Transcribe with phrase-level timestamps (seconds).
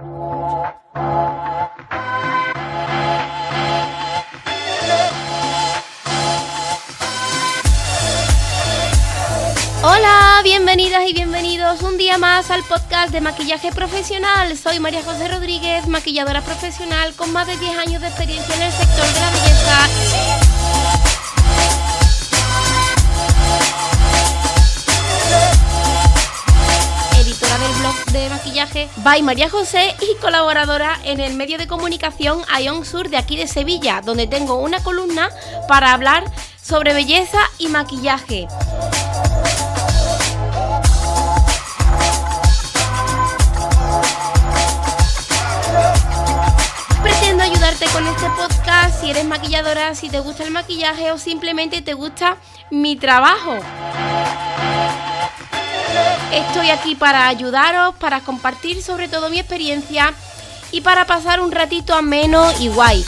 [0.00, 0.40] Hola,
[10.42, 14.56] bienvenidas y bienvenidos un día más al podcast de maquillaje profesional.
[14.56, 18.72] Soy María José Rodríguez, maquilladora profesional con más de 10 años de experiencia en el
[18.72, 20.39] sector de la belleza.
[28.20, 33.16] De maquillaje by María José y colaboradora en el medio de comunicación Ion Sur de
[33.16, 35.30] aquí de Sevilla, donde tengo una columna
[35.68, 36.24] para hablar
[36.60, 38.46] sobre belleza y maquillaje.
[47.02, 51.80] Pretendo ayudarte con este podcast si eres maquilladora, si te gusta el maquillaje o simplemente
[51.80, 52.36] te gusta
[52.70, 53.58] mi trabajo.
[56.32, 60.14] Estoy aquí para ayudaros, para compartir sobre todo mi experiencia
[60.70, 63.04] y para pasar un ratito ameno y guay.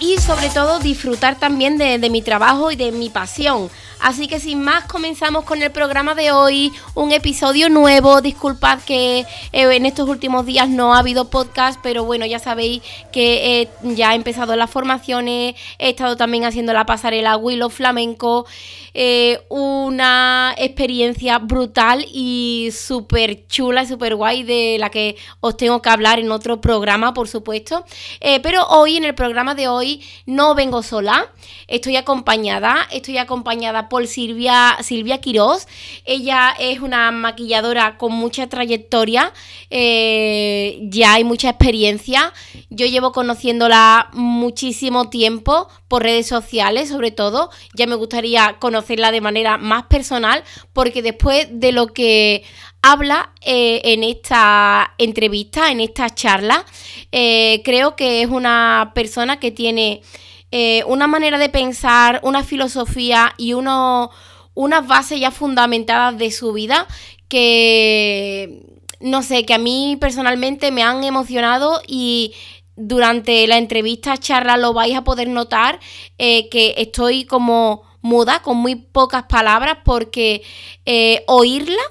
[0.00, 3.70] Y sobre todo disfrutar también de, de mi trabajo y de mi pasión.
[4.04, 8.20] Así que sin más comenzamos con el programa de hoy, un episodio nuevo.
[8.20, 12.82] Disculpad que eh, en estos últimos días no ha habido podcast, pero bueno, ya sabéis
[13.12, 18.44] que eh, ya he empezado las formaciones, he estado también haciendo la pasarela Willow Flamenco,
[18.92, 25.80] eh, una experiencia brutal y súper chula y súper guay de la que os tengo
[25.80, 27.86] que hablar en otro programa, por supuesto.
[28.20, 31.32] Pero hoy, en el programa de hoy, no vengo sola,
[31.68, 35.20] estoy acompañada, estoy acompañada por Silvia, Silvia.
[36.04, 39.32] Ella es una maquilladora con mucha trayectoria,
[39.70, 42.32] eh, ya hay mucha experiencia.
[42.70, 47.50] Yo llevo conociéndola muchísimo tiempo por redes sociales, sobre todo.
[47.74, 52.44] Ya me gustaría conocerla de manera más personal, porque después de lo que
[52.82, 56.64] habla eh, en esta entrevista, en esta charla,
[57.12, 60.02] eh, creo que es una persona que tiene
[60.56, 64.12] eh, una manera de pensar, una filosofía y uno,
[64.54, 66.86] unas bases ya fundamentadas de su vida
[67.26, 68.62] que,
[69.00, 72.34] no sé, que a mí personalmente me han emocionado y
[72.76, 75.80] durante la entrevista, charla, lo vais a poder notar
[76.18, 80.44] eh, que estoy como muda, con muy pocas palabras, porque
[80.86, 81.82] eh, oírla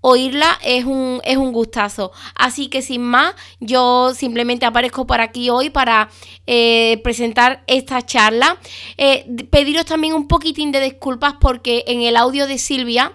[0.00, 2.12] oírla es un, es un gustazo.
[2.34, 6.08] Así que sin más, yo simplemente aparezco por aquí hoy para
[6.46, 8.58] eh, presentar esta charla.
[8.96, 13.12] Eh, pediros también un poquitín de disculpas porque en el audio de Silvia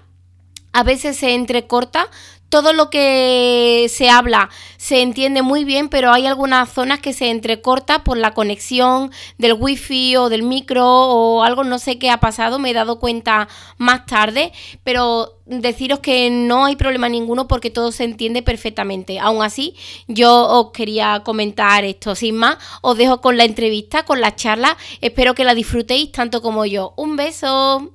[0.73, 2.09] a veces se entrecorta
[2.53, 7.31] todo lo que se habla se entiende muy bien, pero hay algunas zonas que se
[7.31, 9.09] entrecorta por la conexión
[9.39, 12.99] del wifi o del micro o algo, no sé qué ha pasado, me he dado
[12.99, 13.47] cuenta
[13.79, 14.51] más tarde,
[14.83, 19.17] pero deciros que no hay problema ninguno porque todo se entiende perfectamente.
[19.17, 19.75] Aún así,
[20.07, 22.13] yo os quería comentar esto.
[22.13, 24.77] Sin más, os dejo con la entrevista, con la charla.
[25.01, 26.93] Espero que la disfrutéis tanto como yo.
[26.97, 27.93] Un beso.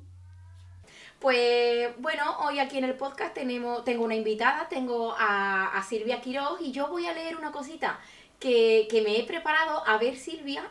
[1.20, 6.20] Pues bueno, hoy aquí en el podcast tenemos, tengo una invitada, tengo a, a Silvia
[6.20, 7.98] Quiroz y yo voy a leer una cosita
[8.38, 9.82] que, que me he preparado.
[9.84, 10.62] A ver Silvia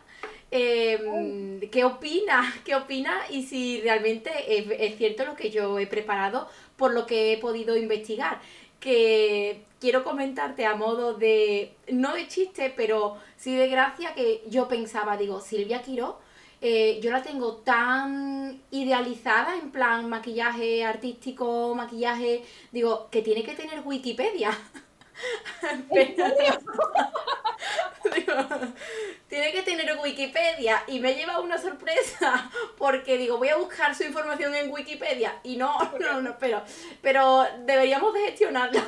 [0.52, 5.88] eh, qué opina, qué opina y si realmente es, es cierto lo que yo he
[5.88, 6.48] preparado
[6.78, 8.40] por lo que he podido investigar.
[8.80, 14.68] Que quiero comentarte a modo de, no de chiste, pero sí de gracia que yo
[14.68, 16.16] pensaba, digo, Silvia Quiroz
[16.62, 23.54] eh, yo la tengo tan idealizada en plan maquillaje artístico, maquillaje, digo, que tiene que
[23.54, 24.52] tener Wikipedia.
[28.16, 28.34] digo,
[29.28, 34.04] tiene que tener Wikipedia y me lleva una sorpresa porque digo, voy a buscar su
[34.04, 36.64] información en Wikipedia y no, no, no, pero,
[37.02, 38.82] pero deberíamos de gestionarlo.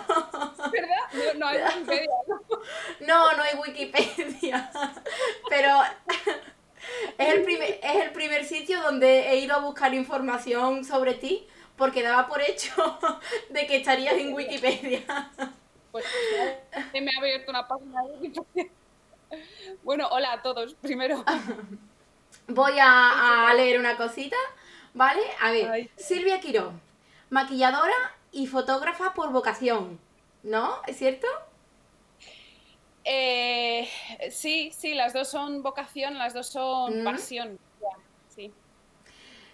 [0.71, 1.33] ¿Verdad?
[1.35, 2.09] No, no hay Wikipedia.
[3.01, 4.71] No, no hay Wikipedia.
[5.49, 5.81] Pero
[7.17, 11.47] es el, primer, es el primer sitio donde he ido a buscar información sobre ti
[11.75, 12.99] porque daba por hecho
[13.49, 15.01] de que estarías en Wikipedia.
[15.91, 16.05] Pues
[16.93, 18.71] me ha abierto una página de Wikipedia.
[19.83, 21.23] Bueno, hola a todos, primero.
[22.47, 24.35] Voy a, a leer una cosita,
[24.93, 25.21] ¿vale?
[25.41, 25.89] A ver, Ay.
[25.95, 26.73] Silvia Quiró,
[27.29, 29.99] maquilladora y fotógrafa por vocación,
[30.43, 30.81] ¿no?
[30.87, 31.27] ¿Es cierto?
[33.03, 33.89] Eh,
[34.31, 37.03] sí, sí, las dos son vocación, las dos son Mm.
[37.05, 37.59] pasión.
[38.35, 38.51] Sí.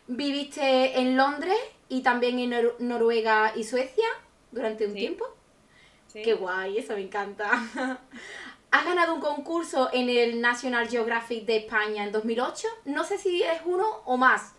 [0.07, 1.57] Viviste en Londres
[1.89, 4.05] y también en Nor- Noruega y Suecia
[4.51, 4.99] durante un Sí.
[4.99, 5.25] tiempo.
[6.07, 6.21] sí.
[6.21, 7.49] Qué guay, eso me encanta.
[8.71, 12.67] Has ganado un concurso en el National Geographic de España en 2008.
[12.85, 14.53] No sé si es uno o más.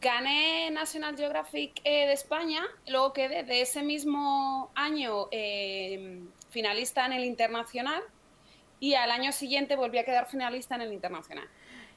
[0.00, 6.22] gané National Geographic eh, de España, luego quedé de ese mismo año eh,
[6.52, 8.02] finalista en el internacional
[8.78, 11.48] y al año siguiente volví a quedar finalista en el internacional.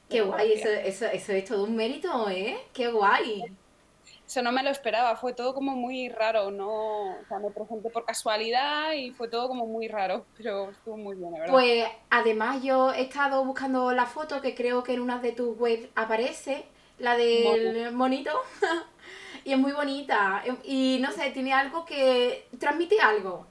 [0.10, 2.57] Qué guay, eso, eso, eso es todo un mérito, ¿eh?
[2.74, 3.44] Qué guay.
[4.25, 7.90] Eso no me lo esperaba, fue todo como muy raro, no, o sea, me presenté
[7.92, 11.54] por casualidad y fue todo como muy raro, pero estuvo muy bien, la verdad.
[11.54, 15.58] Pues además yo he estado buscando la foto que creo que en una de tus
[15.60, 16.66] webs aparece,
[16.98, 18.31] la del monito,
[19.44, 23.46] y es muy bonita, y no sé, tiene algo que transmite algo.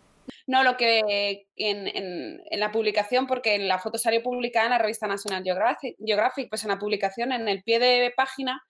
[0.46, 5.06] No, lo que en, en, la publicación, porque la foto salió publicada en la revista
[5.06, 8.62] National Geographic, Geographic pues en la publicación, en el pie de página,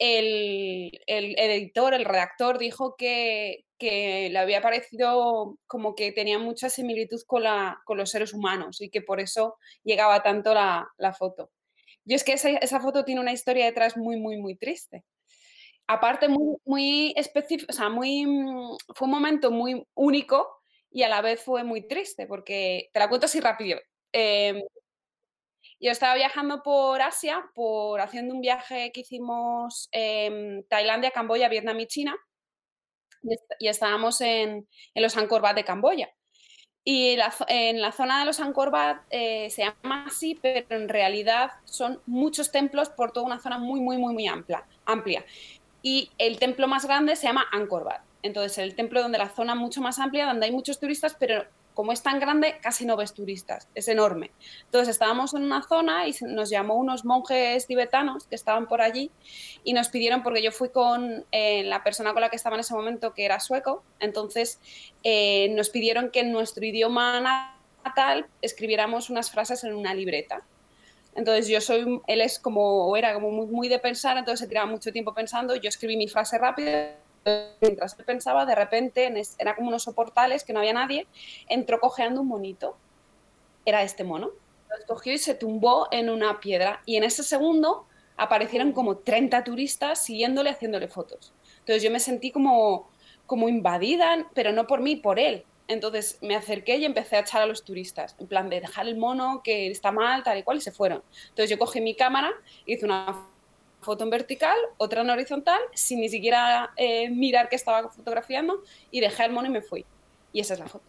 [0.00, 6.70] el, el, editor, el redactor, dijo que, que, le había parecido como que tenía mucha
[6.70, 11.12] similitud con, la, con, los seres humanos y que por eso llegaba tanto la, la
[11.12, 11.50] foto.
[12.04, 15.04] Yo es que esa, esa, foto tiene una historia detrás muy, muy, muy triste.
[15.86, 18.24] Aparte, muy, muy específico, o sea, muy,
[18.94, 20.59] fue un momento muy único
[20.90, 23.78] y a la vez fue muy triste, porque te la cuento así rápido.
[24.12, 24.62] Eh,
[25.78, 31.80] yo estaba viajando por Asia, por haciendo un viaje que hicimos en Tailandia, Camboya, Vietnam
[31.80, 32.16] y China,
[33.58, 36.10] y, estábamos en, en, los Angkor Wat de Camboya.
[36.82, 40.88] Y la, en la zona de los Angkor Wat eh, se llama así, pero en
[40.88, 44.66] realidad son muchos templos por toda una zona muy, muy, muy, muy amplia.
[44.86, 45.24] amplia.
[45.82, 48.09] Y el templo más grande se llama Angkor Wat.
[48.22, 51.44] Entonces, el templo donde la zona mucho más amplia, donde hay muchos turistas, pero
[51.74, 54.30] como es tan grande, casi no ves turistas, es enorme.
[54.64, 59.10] Entonces estábamos en una zona y nos llamó unos monjes tibetanos que estaban por allí
[59.64, 62.60] y nos pidieron, porque yo fui con eh, la persona con la que estaba en
[62.60, 64.60] ese momento, que era sueco, entonces
[65.04, 70.42] eh, nos pidieron que en nuestro idioma natal escribiéramos unas frases en una libreta.
[71.14, 74.66] Entonces yo soy, él es como, era como muy, muy de pensar, entonces se tiraba
[74.70, 76.96] mucho tiempo pensando, yo escribí mi frase rápida
[77.60, 81.06] mientras él pensaba, de repente, era como unos soportales que no había nadie,
[81.48, 82.76] entró cojeando un monito.
[83.64, 84.30] Era este mono.
[84.68, 86.82] Lo cogió y se tumbó en una piedra.
[86.86, 87.86] Y en ese segundo
[88.16, 91.32] aparecieron como 30 turistas siguiéndole, haciéndole fotos.
[91.60, 92.90] Entonces yo me sentí como,
[93.26, 95.44] como invadida, pero no por mí, por él.
[95.68, 98.96] Entonces me acerqué y empecé a echar a los turistas, en plan de dejar el
[98.96, 101.02] mono que está mal, tal y cual, y se fueron.
[101.28, 102.30] Entonces yo cogí mi cámara,
[102.66, 103.24] hice una
[103.80, 109.00] foto en vertical, otra en horizontal, sin ni siquiera eh, mirar que estaba fotografiando y
[109.00, 109.84] dejé el mono y me fui.
[110.32, 110.84] Y esa es la foto.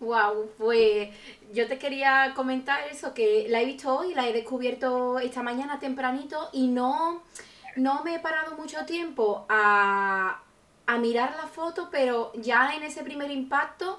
[0.00, 1.08] Wow, pues
[1.52, 5.80] yo te quería comentar eso, que la he visto hoy, la he descubierto esta mañana
[5.80, 7.22] tempranito y no,
[7.74, 10.40] no me he parado mucho tiempo a,
[10.86, 13.98] a mirar la foto, pero ya en ese primer impacto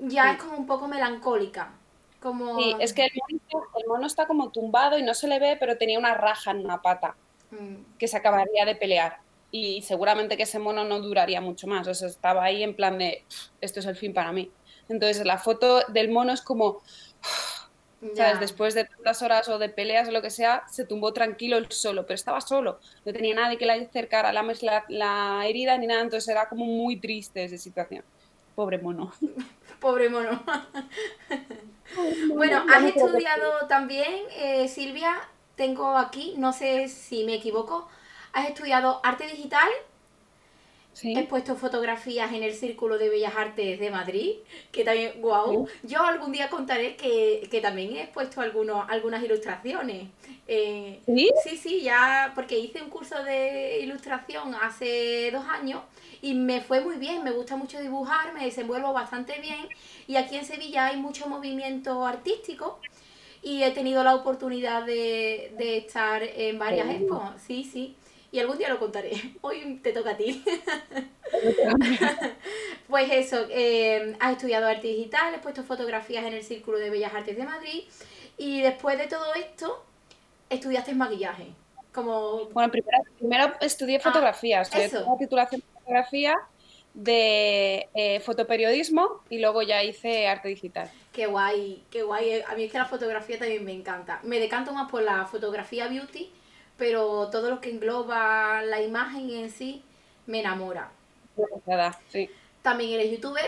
[0.00, 0.30] ya sí.
[0.36, 1.72] es como un poco melancólica.
[2.20, 2.58] Como...
[2.58, 5.56] Sí, es que el mono, el mono está como tumbado y no se le ve,
[5.58, 7.16] pero tenía una raja en una pata.
[7.50, 7.96] Mm.
[7.98, 9.18] que se acabaría de pelear.
[9.50, 11.86] Y seguramente que ese mono no duraría mucho más.
[11.86, 13.24] O sea, estaba ahí en plan de,
[13.60, 14.50] esto es el fin para mí.
[14.88, 16.82] Entonces la foto del mono es como,
[18.14, 18.40] ¿sabes?
[18.40, 22.06] Después de tantas horas o de peleas o lo que sea, se tumbó tranquilo solo,
[22.06, 22.80] pero estaba solo.
[23.04, 26.64] No tenía nadie que le acercara la, la, la herida ni nada, entonces era como
[26.64, 28.04] muy triste esa situación.
[28.54, 29.12] Pobre mono.
[29.80, 30.42] Pobre mono.
[32.34, 35.20] bueno, has estudiado también, eh, Silvia,
[35.56, 37.88] tengo aquí, no sé si me equivoco,
[38.32, 39.68] has estudiado arte digital.
[40.92, 41.12] Sí.
[41.14, 44.36] He puesto fotografías en el Círculo de Bellas Artes de Madrid,
[44.72, 45.68] que también, wow.
[45.68, 45.88] Sí.
[45.88, 50.08] Yo algún día contaré que, que también he puesto algunos, algunas ilustraciones.
[50.48, 51.30] Eh, ¿Sí?
[51.44, 55.82] Sí, sí, ya, porque hice un curso de ilustración hace dos años
[56.22, 59.68] y me fue muy bien, me gusta mucho dibujar, me desenvuelvo bastante bien
[60.06, 62.80] y aquí en Sevilla hay mucho movimiento artístico
[63.42, 67.96] y he tenido la oportunidad de, de estar en varias expos, sí, sí.
[68.32, 69.12] Y algún día lo contaré.
[69.40, 70.44] Hoy te toca a ti.
[72.88, 77.14] pues eso, eh, has estudiado arte digital, has puesto fotografías en el Círculo de Bellas
[77.14, 77.84] Artes de Madrid
[78.36, 79.84] y después de todo esto,
[80.50, 81.46] estudiaste maquillaje.
[81.92, 82.46] Como...
[82.50, 84.88] Bueno, primero, primero estudié fotografía, ah, sea,
[85.18, 86.34] titulación de fotografía
[86.92, 90.90] de eh, fotoperiodismo y luego ya hice arte digital.
[91.16, 92.42] Qué guay, qué guay.
[92.46, 94.20] A mí es que la fotografía también me encanta.
[94.22, 96.30] Me decanto más por la fotografía beauty,
[96.76, 99.82] pero todo lo que engloba la imagen en sí
[100.26, 100.90] me enamora.
[102.10, 102.28] Sí.
[102.60, 103.46] También eres youtuber.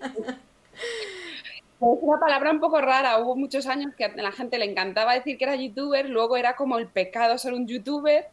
[0.00, 3.18] Es una palabra un poco rara.
[3.18, 6.56] Hubo muchos años que a la gente le encantaba decir que era youtuber, luego era
[6.56, 8.30] como el pecado ser un youtuber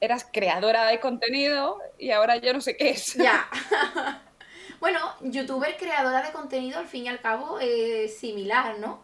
[0.00, 3.14] eras creadora de contenido y ahora yo no sé qué es.
[3.14, 3.48] Ya.
[4.80, 9.00] bueno, youtuber creadora de contenido al fin y al cabo es similar, ¿no?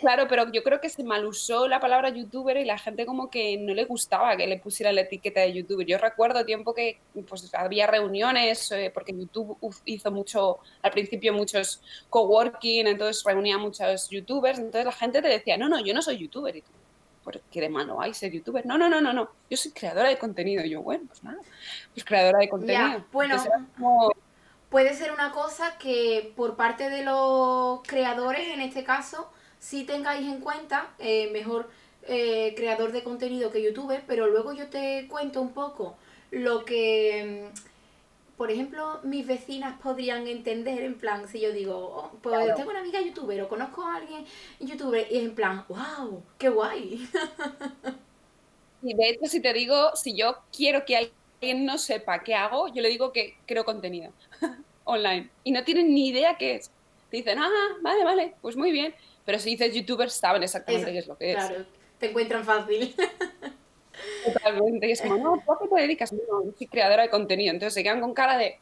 [0.00, 3.58] Claro, pero yo creo que se malusó la palabra youtuber y la gente como que
[3.58, 5.86] no le gustaba que le pusiera la etiqueta de youtuber.
[5.86, 11.82] Yo recuerdo tiempo que pues, había reuniones, eh, porque YouTube hizo mucho, al principio muchos
[12.08, 16.16] coworking, entonces reunía muchos youtubers, entonces la gente te decía, no, no, yo no soy
[16.16, 16.56] youtuber.
[16.56, 16.70] Y tú,
[17.22, 18.64] ¿por qué de malo hay ser youtuber?
[18.64, 20.64] No, no, no, no, no, yo soy creadora de contenido.
[20.64, 21.38] Y yo, bueno, pues nada,
[21.92, 23.04] pues creadora de contenido.
[23.12, 23.36] bueno,
[24.70, 30.26] puede ser una cosa que por parte de los creadores, en este caso, si tengáis
[30.26, 31.68] en cuenta, eh, mejor
[32.04, 35.96] eh, creador de contenido que youtuber, pero luego yo te cuento un poco
[36.30, 42.12] lo que, mm, por ejemplo, mis vecinas podrían entender, en plan, si yo digo, oh,
[42.22, 44.24] pues tengo una amiga youtuber o conozco a alguien
[44.60, 47.08] youtuber, y es en plan, wow, qué guay.
[48.82, 50.96] Y de hecho, si te digo, si yo quiero que
[51.40, 54.12] alguien no sepa qué hago, yo le digo que creo contenido
[54.84, 55.30] online.
[55.44, 56.70] Y no tienen ni idea qué es.
[57.10, 57.50] Te dicen, ah,
[57.82, 58.94] vale, vale, pues muy bien.
[59.24, 61.36] Pero si dices youtubers, saben exactamente qué es lo que es.
[61.36, 61.66] Claro,
[61.98, 62.94] te encuentran fácil.
[64.24, 64.88] Totalmente.
[64.88, 66.12] Y es como, no, ¿tú a qué te dedicas?
[66.12, 67.52] No, yo soy creadora de contenido.
[67.52, 68.58] Entonces se quedan con cara de.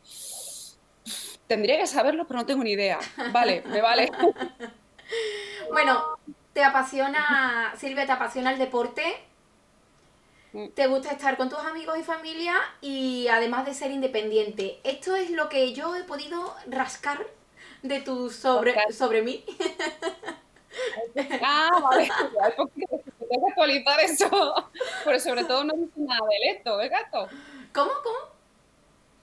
[1.47, 2.99] Tendría que saberlo, pero no tengo ni idea.
[3.33, 4.11] Vale, me vale.
[5.73, 6.03] bueno,
[6.53, 9.03] ¿te apasiona, Silvia, te apasiona el deporte?
[10.75, 14.81] Te gusta estar con tus amigos y familia y además de ser independiente.
[14.83, 17.25] Esto es lo que yo he podido rascar
[17.83, 19.45] de tu sobre, sobre mí.
[21.43, 22.09] Ah, vale,
[22.51, 24.71] tengo que actualizar eso.
[25.05, 27.29] Pero sobre todo no dice nada de Leto, ¿el gato?
[27.73, 27.91] ¿Cómo?
[28.03, 28.19] ¿Cómo?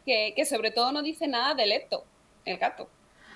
[0.05, 2.03] Que, que sobre todo no dice nada de Leto,
[2.45, 2.87] el gato.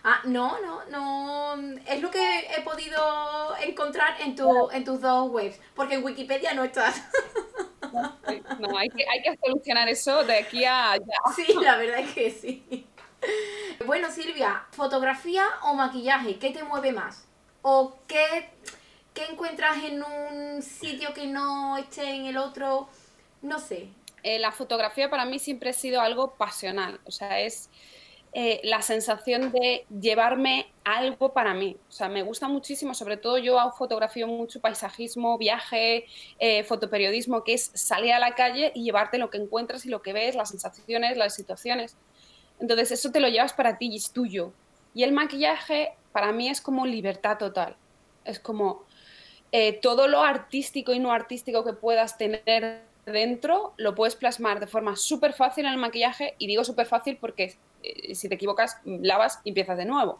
[0.03, 1.79] Ah, no, no, no.
[1.87, 6.53] Es lo que he podido encontrar en, tu, en tus dos webs, porque en Wikipedia
[6.53, 7.01] no estás.
[8.59, 11.05] No, hay que, hay que solucionar eso de aquí a allá.
[11.35, 12.87] Sí, la verdad es que sí.
[13.85, 16.37] Bueno, Silvia, ¿fotografía o maquillaje?
[16.37, 17.27] ¿Qué te mueve más?
[17.61, 18.49] ¿O qué,
[19.29, 22.87] encuentras en un sitio que no esté en el otro?
[23.41, 23.89] No sé.
[24.23, 27.69] Eh, la fotografía para mí siempre ha sido algo pasional, o sea, es
[28.31, 31.77] eh, la sensación de llevarme algo para mí.
[31.89, 36.05] O sea, me gusta muchísimo, sobre todo yo hago fotografía mucho paisajismo, viaje,
[36.37, 40.03] eh, fotoperiodismo, que es salir a la calle y llevarte lo que encuentras y lo
[40.03, 41.97] que ves, las sensaciones, las situaciones.
[42.59, 44.53] Entonces eso te lo llevas para ti y es tuyo.
[44.93, 47.77] Y el maquillaje para mí es como libertad total.
[48.25, 48.83] Es como
[49.51, 54.67] eh, todo lo artístico y no artístico que puedas tener dentro lo puedes plasmar de
[54.67, 57.55] forma súper fácil en el maquillaje y digo súper fácil porque
[58.13, 60.19] si te equivocas lavas y empiezas de nuevo.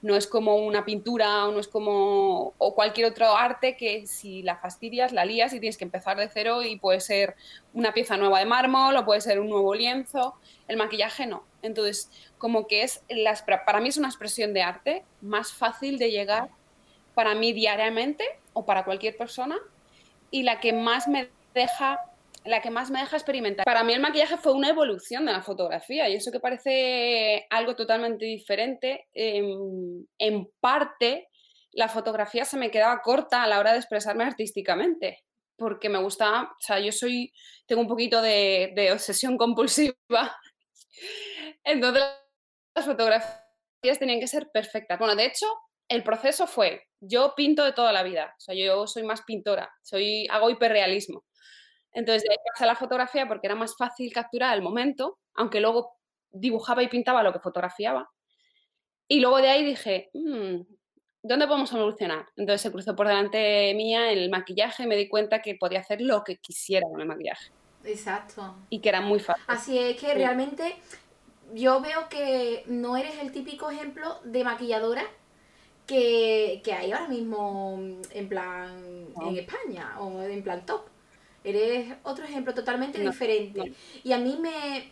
[0.00, 4.42] No es como una pintura o no es como o cualquier otro arte que si
[4.42, 7.34] la fastidias la lías y tienes que empezar de cero y puede ser
[7.74, 10.36] una pieza nueva de mármol o puede ser un nuevo lienzo.
[10.68, 11.42] El maquillaje no.
[11.62, 13.02] Entonces, como que es,
[13.66, 16.48] para mí es una expresión de arte más fácil de llegar
[17.14, 19.56] para mí diariamente o para cualquier persona
[20.30, 22.00] y la que más me deja
[22.48, 23.64] la que más me deja experimentar.
[23.64, 27.76] Para mí el maquillaje fue una evolución de la fotografía y eso que parece algo
[27.76, 31.28] totalmente diferente, em, en parte
[31.72, 35.24] la fotografía se me quedaba corta a la hora de expresarme artísticamente,
[35.56, 37.32] porque me gusta, o sea, yo soy,
[37.66, 39.94] tengo un poquito de, de obsesión compulsiva
[41.64, 42.02] entonces
[42.74, 44.98] las fotografías tenían que ser perfectas.
[44.98, 45.46] Bueno, de hecho,
[45.88, 49.70] el proceso fue, yo pinto de toda la vida, o sea, yo soy más pintora,
[49.82, 51.24] soy, hago hiperrealismo.
[51.92, 55.60] Entonces, de ahí pasé a la fotografía porque era más fácil capturar el momento, aunque
[55.60, 55.96] luego
[56.30, 58.10] dibujaba y pintaba lo que fotografiaba.
[59.08, 60.60] Y luego de ahí dije, mm,
[61.22, 62.26] ¿dónde podemos evolucionar?
[62.36, 66.00] Entonces se cruzó por delante mía el maquillaje y me di cuenta que podía hacer
[66.00, 67.50] lo que quisiera con el maquillaje.
[67.84, 68.54] Exacto.
[68.68, 69.44] Y que era muy fácil.
[69.46, 70.76] Así es que realmente
[71.54, 75.04] yo veo que no eres el típico ejemplo de maquilladora
[75.86, 77.80] que, hay ahora mismo
[78.10, 80.82] en plan en España o en plan top.
[81.44, 83.72] Eres otro ejemplo totalmente diferente.
[84.04, 84.90] Y a mí me,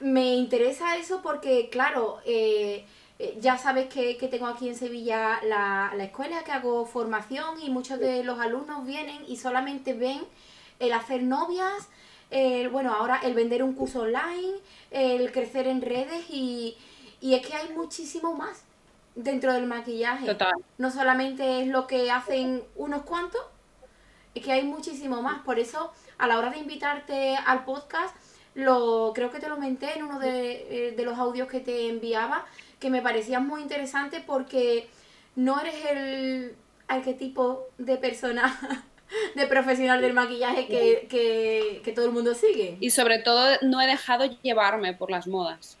[0.00, 2.84] me interesa eso porque, claro, eh,
[3.18, 7.70] eh, ya sabes que, tengo aquí en Sevilla la, la escuela, que hago formación y
[7.70, 10.20] muchos de los alumnos vienen y solamente ven
[10.78, 11.88] el hacer novias,
[12.30, 14.58] el, bueno, ahora el vender un curso online,
[14.90, 16.76] el crecer en redes y,
[17.20, 18.62] es que hay muchísimo más
[19.16, 20.26] dentro del maquillaje.
[20.26, 20.52] Total.
[20.76, 23.40] No solamente es lo que hacen unos cuantos,
[24.34, 25.42] es que hay muchísimo más.
[25.42, 28.14] Por eso, a la hora de invitarte al podcast,
[28.54, 31.88] lo creo que te lo menté en uno de, eh, de los audios que te
[31.88, 32.44] enviaba,
[32.80, 34.88] que me parecía muy interesante porque
[35.36, 36.56] no eres el
[36.88, 38.58] arquetipo de persona
[39.34, 42.76] de profesional del maquillaje que, todo el mundo sigue.
[42.80, 45.76] Y sobre todo no he dejado llevarme por las modas.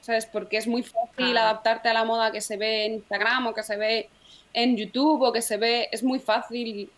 [0.00, 0.26] ¿Sabes?
[0.26, 3.64] Porque es muy fácil adaptarte a la moda que se ve en Instagram o que
[3.64, 4.08] se ve
[4.52, 6.90] en YouTube o que se ve, es muy fácil,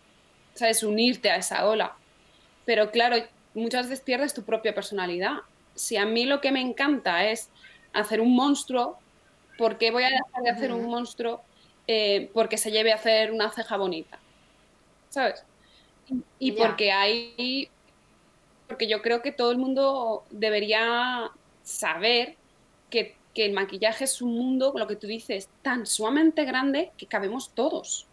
[0.53, 1.95] ¿sabes?, unirte a esa ola.
[2.65, 3.17] Pero claro,
[3.53, 5.37] muchas veces pierdes tu propia personalidad.
[5.75, 7.49] Si a mí lo que me encanta es
[7.93, 8.97] hacer un monstruo,
[9.57, 11.41] ¿por qué voy a dejar de hacer un monstruo
[11.87, 14.19] eh, porque se lleve a hacer una ceja bonita?
[15.09, 15.43] ¿Sabes?
[16.39, 17.69] Y, porque hay.
[18.67, 21.31] Porque yo creo que todo el mundo debería
[21.63, 22.35] saber
[22.89, 27.05] que, que el maquillaje es un mundo, lo que tú dices, tan sumamente grande que
[27.05, 28.08] cabemos todos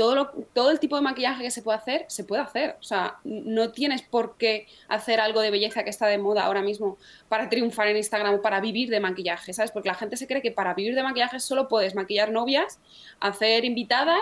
[0.00, 2.76] todo, todo el tipo de maquillaje que se puede hacer, se puede hacer.
[2.80, 6.62] O sea, no tienes por qué hacer algo de belleza que está de moda ahora
[6.62, 6.96] mismo
[7.28, 9.72] para triunfar en Instagram o para vivir de maquillaje, ¿sabes?
[9.72, 12.80] Porque la gente se cree que para vivir de maquillaje solo puedes maquillar novias,
[13.20, 14.20] hacer invitadas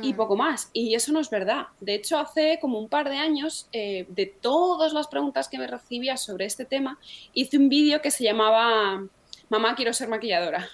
[0.00, 0.70] y poco más.
[0.72, 1.66] Y eso no es verdad.
[1.80, 5.66] De hecho, hace como un par de años, eh, de todas las preguntas que me
[5.66, 6.98] recibía sobre este tema,
[7.34, 9.04] hice un vídeo que se llamaba
[9.50, 10.66] Mamá, quiero ser maquilladora.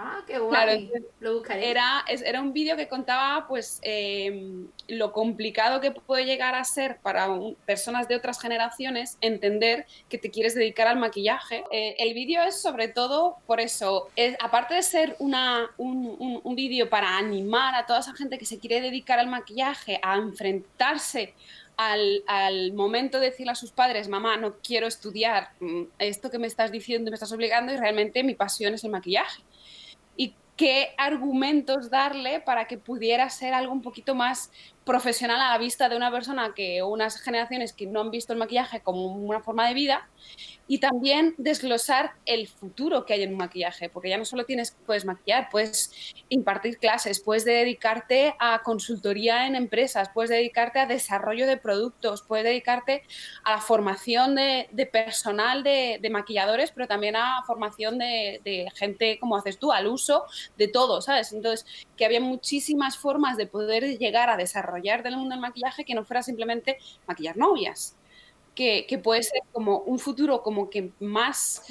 [0.00, 0.92] Ah, qué guay.
[1.18, 1.70] lo buscaré.
[1.70, 6.98] Era, era un vídeo que contaba pues em, lo complicado que puede llegar a ser
[6.98, 7.28] para
[7.66, 11.64] personas de otras generaciones entender que te quieres dedicar al maquillaje.
[11.72, 16.54] Eh, el vídeo es sobre todo por eso, es, aparte de ser una, un, un
[16.54, 21.34] vídeo para animar a toda esa gente que se quiere dedicar al maquillaje, a enfrentarse
[21.76, 26.38] al, al, momento de decirle a sus padres, mamá, no quiero estudiar mm, esto que
[26.38, 29.42] me estás diciendo, me estás obligando y realmente mi pasión es el maquillaje
[30.58, 34.50] qué argumentos darle para que pudiera ser algo un poquito más
[34.84, 38.40] profesional a la vista de una persona que unas generaciones que no han visto el
[38.40, 40.10] maquillaje como una forma de vida
[40.68, 44.76] y también desglosar el futuro que hay en un maquillaje, porque ya no solo tienes,
[44.86, 51.46] puedes maquillar, puedes impartir clases, puedes dedicarte a consultoría en empresas, puedes dedicarte a desarrollo
[51.46, 53.02] de productos, puedes dedicarte
[53.44, 59.36] a la formación de, personal de, maquilladores, pero también a formación de, de gente como
[59.36, 60.24] haces tú, al uso
[60.58, 61.32] de todo, ¿sabes?
[61.32, 65.94] Entonces, que había muchísimas formas de poder llegar a desarrollar del mundo del maquillaje que
[65.94, 67.96] no fuera simplemente maquillar novias
[68.58, 71.62] que, puede ser como un futuro como que más,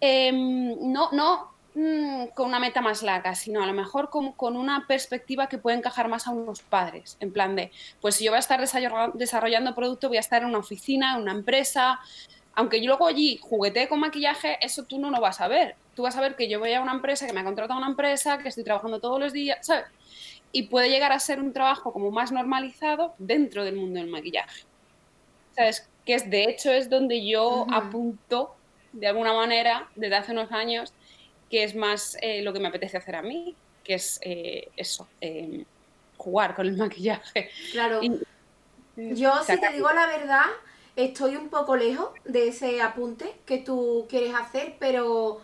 [0.00, 4.54] em, no, no mm, con una meta más larga, sino a lo mejor con, con,
[4.54, 7.70] una perspectiva que puede encajar más a unos padres, en plan de,
[8.02, 8.60] pues si yo voy a estar
[9.14, 12.00] desarrollando producto, voy a estar en una oficina, en una empresa,
[12.54, 15.76] aunque yo luego allí juguetee con maquillaje, eso tú no lo vas a ver.
[15.94, 17.88] Tú vas a ver que yo voy a una empresa, que me ha contratado una
[17.88, 19.86] empresa, que estoy trabajando todos los días, ¿sabes?
[20.52, 24.64] Y puede llegar a ser un trabajo como más normalizado dentro del mundo del maquillaje.
[25.54, 25.88] ¿Sabes?
[26.06, 28.54] Que es de hecho es donde yo apunto
[28.92, 30.94] de alguna manera desde hace unos años
[31.50, 35.06] que es más eh, lo que me apetece hacer a mí, que es eh, eso,
[35.20, 35.64] em,
[36.16, 37.50] jugar con el maquillaje.
[37.72, 38.00] Claro.
[38.96, 40.46] yo, si te digo la verdad,
[40.96, 45.40] estoy un poco lejos de ese apunte que tú quieres hacer, pero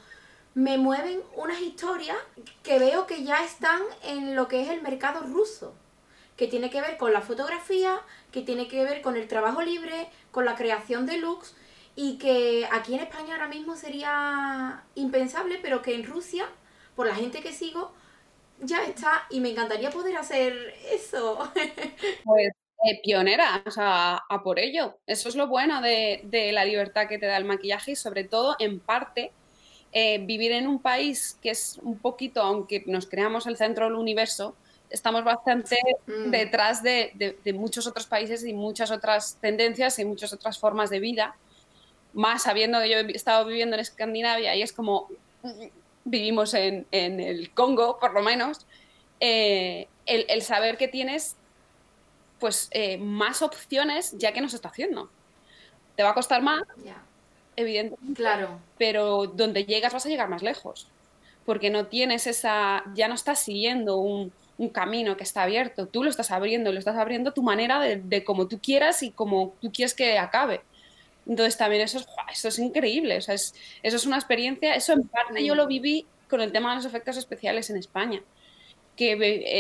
[0.54, 2.16] me mueven unas historias
[2.62, 5.74] que veo que ya están en lo que es el mercado ruso,
[6.42, 8.00] que tiene que ver con la fotografía,
[8.32, 11.54] que tiene que ver con el trabajo libre, con la creación de looks
[11.94, 16.48] y que aquí en España ahora mismo sería impensable, pero que en Rusia,
[16.96, 17.92] por la gente que sigo,
[18.58, 21.48] ya está y me encantaría poder hacer eso.
[22.24, 22.48] Pues
[22.88, 24.98] eh, pionera, o sea, a por ello.
[25.06, 28.56] Eso es lo bueno de, la libertad que te da el maquillaje y sobre todo,
[28.58, 29.30] en parte,
[29.92, 33.94] eh, vivir en un país que es un poquito, aunque nos creamos el centro del
[33.94, 34.56] universo,
[34.92, 35.76] estamos bastante
[36.06, 36.30] mm.
[36.30, 41.34] detrás de, muchos otros países y muchas otras tendencias y muchas otras formas de vida,
[42.12, 45.08] más sabiendo que yo he estado viviendo en Escandinavia y es como
[46.04, 48.66] vivimos en, el Congo, por lo menos,
[49.20, 51.36] eh, el, saber que tienes
[52.38, 55.10] pues eh, más opciones ya que nos está haciendo.
[55.96, 56.62] Te va a costar más,
[57.56, 58.58] evidentemente, claro.
[58.78, 60.88] pero donde llegas vas a llegar más lejos,
[61.46, 66.04] porque no tienes esa, ya no estás siguiendo un, un camino que está abierto, tú
[66.04, 69.72] lo estás abriendo, lo estás abriendo tu manera de, como tú quieras y como tú
[69.72, 70.60] quieres que acabe.
[71.26, 75.54] Entonces también eso es, eso es increíble, eso es una experiencia, eso en parte yo
[75.54, 78.22] lo viví con el tema de los efectos especiales en España,
[78.96, 79.12] que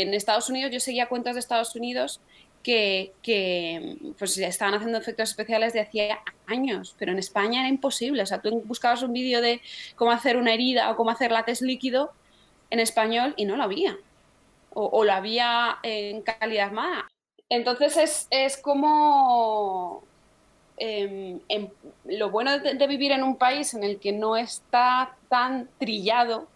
[0.02, 2.20] en Estados Unidos yo seguía cuentas de Estados Unidos
[2.62, 8.22] que, que pues estaban haciendo efectos especiales de hacía años, pero en España era imposible,
[8.22, 9.60] o sea, tú buscabas un vídeo de
[9.96, 12.12] cómo hacer una herida o cómo hacer látex líquido
[12.70, 13.96] en español y no lo había
[14.74, 17.04] o, la había en calidad más.
[17.48, 20.02] Entonces es, como
[20.78, 21.68] em, em,
[22.04, 26.48] lo bueno de, vivir en un país en el que no está tan trillado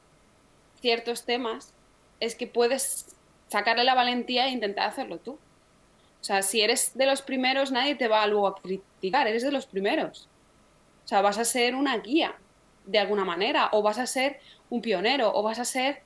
[0.80, 1.74] ciertos temas
[2.20, 3.14] es que puedes
[3.48, 5.32] sacarle la valentía e intentar hacerlo tú.
[5.32, 9.52] O sea, si eres de los primeros, nadie te va luego a criticar, eres de
[9.52, 10.28] los primeros.
[11.04, 12.34] O sea, vas a ser una guía
[12.86, 16.02] de alguna manera, o vas a ser un pionero, o vas a ser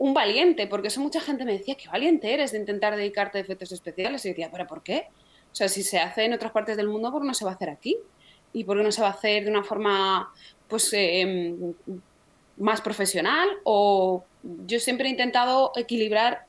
[0.00, 3.42] un valiente, porque eso mucha gente me decía, qué valiente eres de intentar dedicarte a
[3.42, 4.24] efectos especiales.
[4.24, 5.08] Y decía, pero ¿por qué?
[5.52, 7.50] O sea, si se hace en otras partes del mundo, ¿por qué no se va
[7.50, 7.98] a hacer aquí?
[8.54, 10.32] ¿Y por qué no se va a hacer de una forma,
[10.68, 11.74] pues, em,
[12.56, 13.46] más profesional?
[13.64, 14.24] O
[14.66, 16.46] yo siempre he intentado equilibrar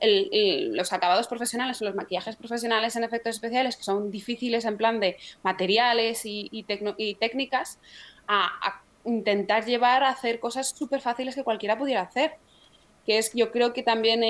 [0.00, 5.00] los acabados profesionales o los maquillajes profesionales en efectos especiales, que son difíciles en plan
[5.00, 6.64] de materiales y,
[7.20, 7.78] técnicas,
[8.26, 12.38] a, intentar llevar a hacer cosas súper fáciles que cualquiera pudiera hacer.
[13.06, 14.20] Que es, yo creo que también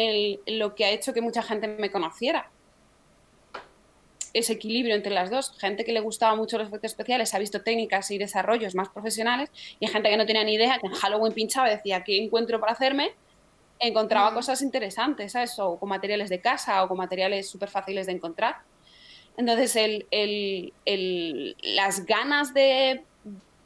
[0.46, 2.50] lo que ha hecho que mucha gente me conociera
[4.32, 5.56] ese equilibrio entre las dos.
[5.58, 9.50] Gente que le gustaba mucho los efectos especiales ha visto técnicas y desarrollos más profesionales
[9.78, 12.60] y gente que no tenía ni idea, que en Halloween pinchaba y decía, ¿qué encuentro
[12.60, 13.12] para hacerme?
[13.78, 15.58] Encontraba cosas interesantes, ¿sabes?
[15.58, 18.58] O con materiales de casa o con materiales súper fáciles de encontrar.
[19.36, 20.74] Entonces, el,
[21.62, 23.04] las ganas de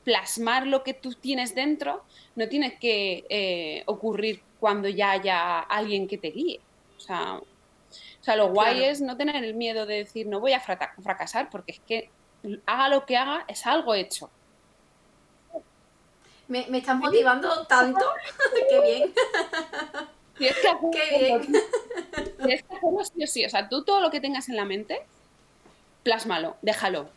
[0.05, 2.05] plasmar lo que tú tienes dentro
[2.37, 6.61] no tiene que eh, ocurrir cuando ya haya alguien que te guíe.
[6.97, 10.53] O sea, o sea, lo guay es no tener el miedo de decir, no voy
[10.53, 12.11] a fracasar, porque es que
[12.65, 14.31] haga lo que haga, es algo hecho.
[16.49, 18.05] Me, me estás motivando tanto.
[18.71, 19.15] Qué bien.
[20.39, 21.53] Tienes que hacerlo, Qué bien.
[22.39, 23.45] Tienes que hacerlo sí o sí.
[23.45, 25.03] O sea, tú todo lo que tengas en la mente,
[26.03, 27.09] plásmalo, déjalo,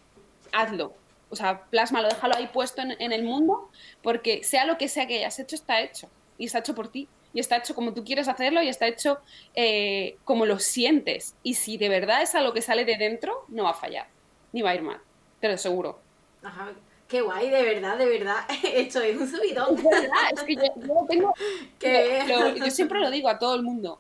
[0.52, 0.93] hazlo.
[1.30, 3.70] O sea, plásmalo, déjalo ahí puesto en, en el mundo,
[4.02, 6.10] porque sea lo que sea que hayas hecho, está hecho.
[6.38, 9.20] Y está hecho por ti y está hecho como tú quieres hacerlo y está hecho
[9.54, 11.36] eh, como lo sientes.
[11.44, 14.08] Y si de verdad es algo que sale de dentro, no va a fallar,
[14.54, 15.00] ni va a ir mal,
[15.40, 16.00] te lo aseguro.
[16.42, 16.74] Ajá.
[17.08, 18.38] Qué guay, de verdad, de verdad.
[18.63, 19.78] Esto es un subidón.
[19.78, 21.34] Es verdad, es que yo, tengo.
[22.58, 24.00] yo siempre lo digo a todo el mundo.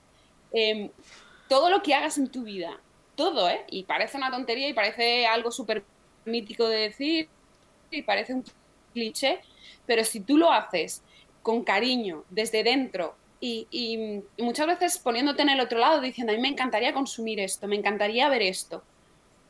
[0.51, 0.89] Em,
[1.47, 2.81] todo lo que hagas en tu vida,
[3.15, 3.63] todo, ¿eh?
[3.69, 5.83] Y parece una tontería y parece algo súper
[6.27, 7.29] mítico de decir
[7.89, 8.43] y parece un
[8.93, 9.39] cliché,
[9.85, 11.03] pero si tú lo haces
[11.41, 16.41] con cariño, desde dentro, y, muchas veces poniéndote en el otro lado diciendo, a mí
[16.41, 18.83] me encantaría consumir esto, me encantaría ver esto.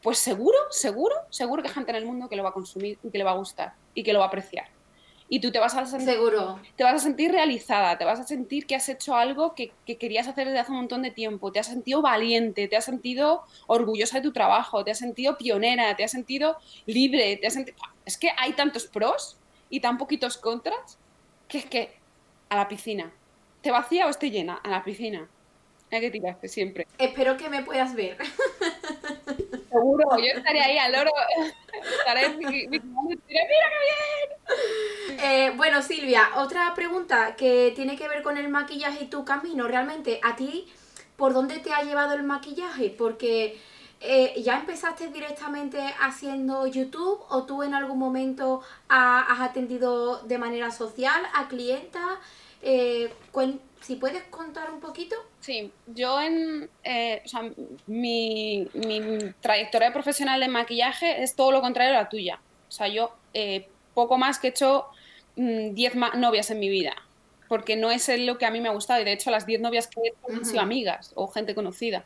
[0.02, 2.98] Pues seguro, seguro, seguro que hay gente en el mundo que lo va a consumir
[3.04, 4.68] y que le va a gustar y que lo va a apreciar.
[5.30, 6.60] Y tú te vas a sentir, seguro.
[6.76, 10.28] Te vas a sentir realizada, te vas a sentir que has hecho algo que, querías
[10.28, 14.18] hacer desde hace un montón de tiempo, te has sentido valiente, te has sentido orgullosa
[14.18, 17.78] de tu trabajo, te has sentido pionera, te has sentido libre, te has sentido...
[18.06, 19.38] Es que hay tantos pros
[19.70, 20.98] y tan poquitos contras
[21.50, 21.98] que es que
[22.50, 23.12] a la piscina,
[23.58, 24.56] ¿Esté vacía o esté llena?
[24.64, 25.28] A la piscina.
[25.92, 26.88] Hay que tirarte siempre.
[26.98, 28.18] Espero que me puedas ver.
[29.78, 31.12] Seguro, yo estaré ahí al oro.
[32.00, 32.84] Estaré mira qué bien.
[35.20, 39.68] Eh, bueno, Silvia, otra pregunta que tiene que ver con el maquillaje y tu camino.
[39.68, 40.68] Realmente, ¿a ti
[41.16, 42.90] por dónde te ha llevado el maquillaje?
[42.90, 43.62] Porque
[44.00, 50.72] eh, ¿ya empezaste directamente haciendo YouTube o tú en algún momento has atendido de manera
[50.72, 52.18] social a clientas?
[52.62, 53.12] Eh,
[53.82, 55.16] si puedes contar un poquito.
[55.40, 56.70] Sí, yo en.
[56.84, 57.50] Eh, o sea,
[57.86, 58.68] mi,
[59.42, 62.40] trayectoria profesional de maquillaje es todo lo contrario a la tuya.
[62.68, 64.88] O sea, yo eh, poco más que he hecho
[65.36, 66.96] 10 mm, novias en mi vida.
[67.48, 69.02] Porque no es lo que a mí me ha gustado.
[69.02, 72.04] Y de hecho, las 10 novias que he hecho han sido amigas o gente conocida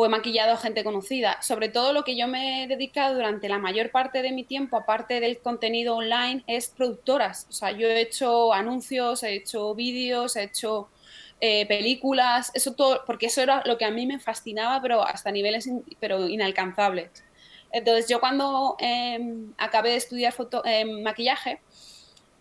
[0.00, 1.42] o he maquillado a gente conocida.
[1.42, 4.78] Sobre todo lo que yo me he dedicado durante la mayor parte de mi tiempo,
[4.78, 7.46] aparte del contenido online, es productoras.
[7.50, 10.88] O sea, yo he hecho anuncios, he hecho vídeos, he hecho
[11.38, 15.30] eh, películas, eso todo, porque eso era lo que a mí me fascinaba, pero hasta
[15.30, 17.10] niveles pero inalcanzables.
[17.70, 21.60] Entonces yo cuando em, acabé de estudiar foto, em, maquillaje,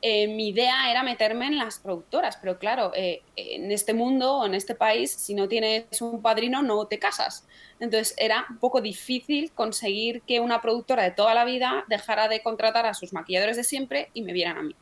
[0.01, 4.45] eh, mi idea era meterme en las productoras, pero claro, eh, en este mundo o
[4.45, 7.45] en este país, si no tienes un padrino, no te casas.
[7.79, 12.41] Entonces era un poco difícil conseguir que una productora de toda la vida dejara de
[12.41, 14.75] contratar a sus maquilladores de siempre y me vieran a mí.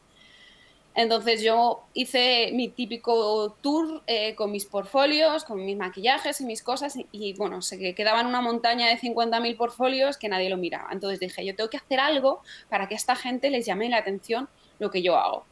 [0.98, 6.64] Entonces yo hice mi típico tour eh, con mis portfolios, con mis maquillajes y mis
[6.64, 10.90] cosas y, bueno, se quedaba en una montaña de 50.000 portfolios que nadie lo miraba.
[10.92, 14.50] Entonces dije, yo tengo que hacer algo para que esta gente les llame la atención
[14.80, 15.46] lo que yo hago.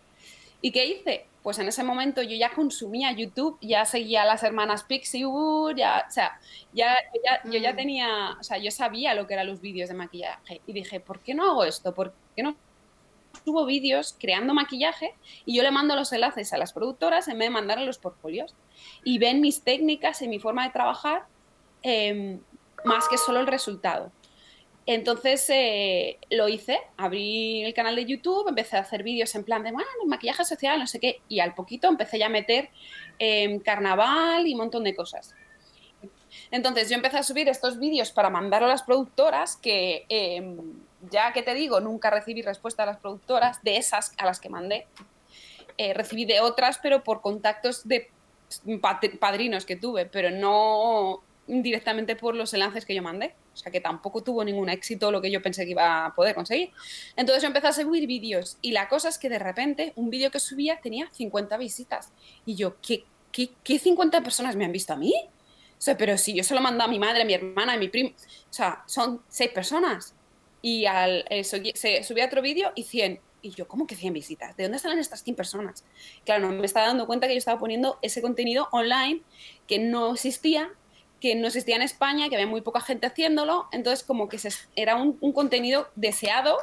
[0.61, 1.25] ¿Y qué hice?
[1.43, 6.05] Pues en ese momento yo ya consumía YouTube, ya seguía a las hermanas Pixiewood, ya,
[6.07, 6.39] o sea,
[6.73, 6.95] ya,
[7.43, 7.75] yo ya mm.
[7.75, 11.19] tenía, o sea, yo sabía lo que eran los vídeos de maquillaje y dije, ¿por
[11.19, 11.93] qué no hago esto?
[11.93, 12.55] ¿Por qué no
[13.43, 15.13] subo vídeos creando maquillaje
[15.45, 18.55] y yo le mando los enlaces a las productoras en vez de mandarle los portfolios
[19.03, 21.25] y ven mis técnicas y mi forma de trabajar
[21.83, 22.39] em,
[22.85, 24.11] más que solo el resultado.
[24.87, 29.63] Entonces eh, lo hice, abrí el canal de YouTube, empecé a hacer vídeos en plan
[29.63, 29.73] de,
[30.05, 32.69] maquillaje social, no sé qué, y al poquito empecé ya a meter
[33.17, 35.33] eh, carnaval y un montón de cosas.
[36.51, 40.57] Entonces yo empecé a subir estos vídeos para mandar a las productoras que, em,
[41.09, 44.49] ya que te digo, nunca recibí respuesta a las productoras de esas a las que
[44.49, 44.87] mandé.
[45.77, 48.11] Eh, recibí de otras, pero por contactos de
[49.19, 53.35] padrinos que tuve, pero no directamente por los enlaces que yo mandé.
[53.53, 56.35] O sea que tampoco tuvo ningún éxito lo que yo pensé que iba a poder
[56.35, 56.71] conseguir.
[57.15, 60.31] Entonces yo empecé a subir vídeos y la cosa es que de repente un vídeo
[60.31, 62.11] que subía tenía 50 visitas.
[62.45, 65.13] Y yo, ¿qué, qué, qué 50 personas me han visto a mí?
[65.77, 67.77] O sea, pero si yo se lo mando a mi madre, a mi hermana, a
[67.77, 70.15] mi primo, o sea, son 6 personas.
[70.61, 73.19] Y al, eh, se subía otro vídeo y 100.
[73.41, 74.57] Y yo, ¿cómo que 100 visitas?
[74.57, 75.85] ¿De dónde salen estas 100 personas?
[76.25, 79.21] Claro, no me estaba dando cuenta que yo estaba poniendo ese contenido online
[79.67, 80.71] que no existía
[81.19, 84.37] que no existía en España, que había muy poca gente haciéndolo, entonces como que
[84.75, 86.57] era un, contenido deseado,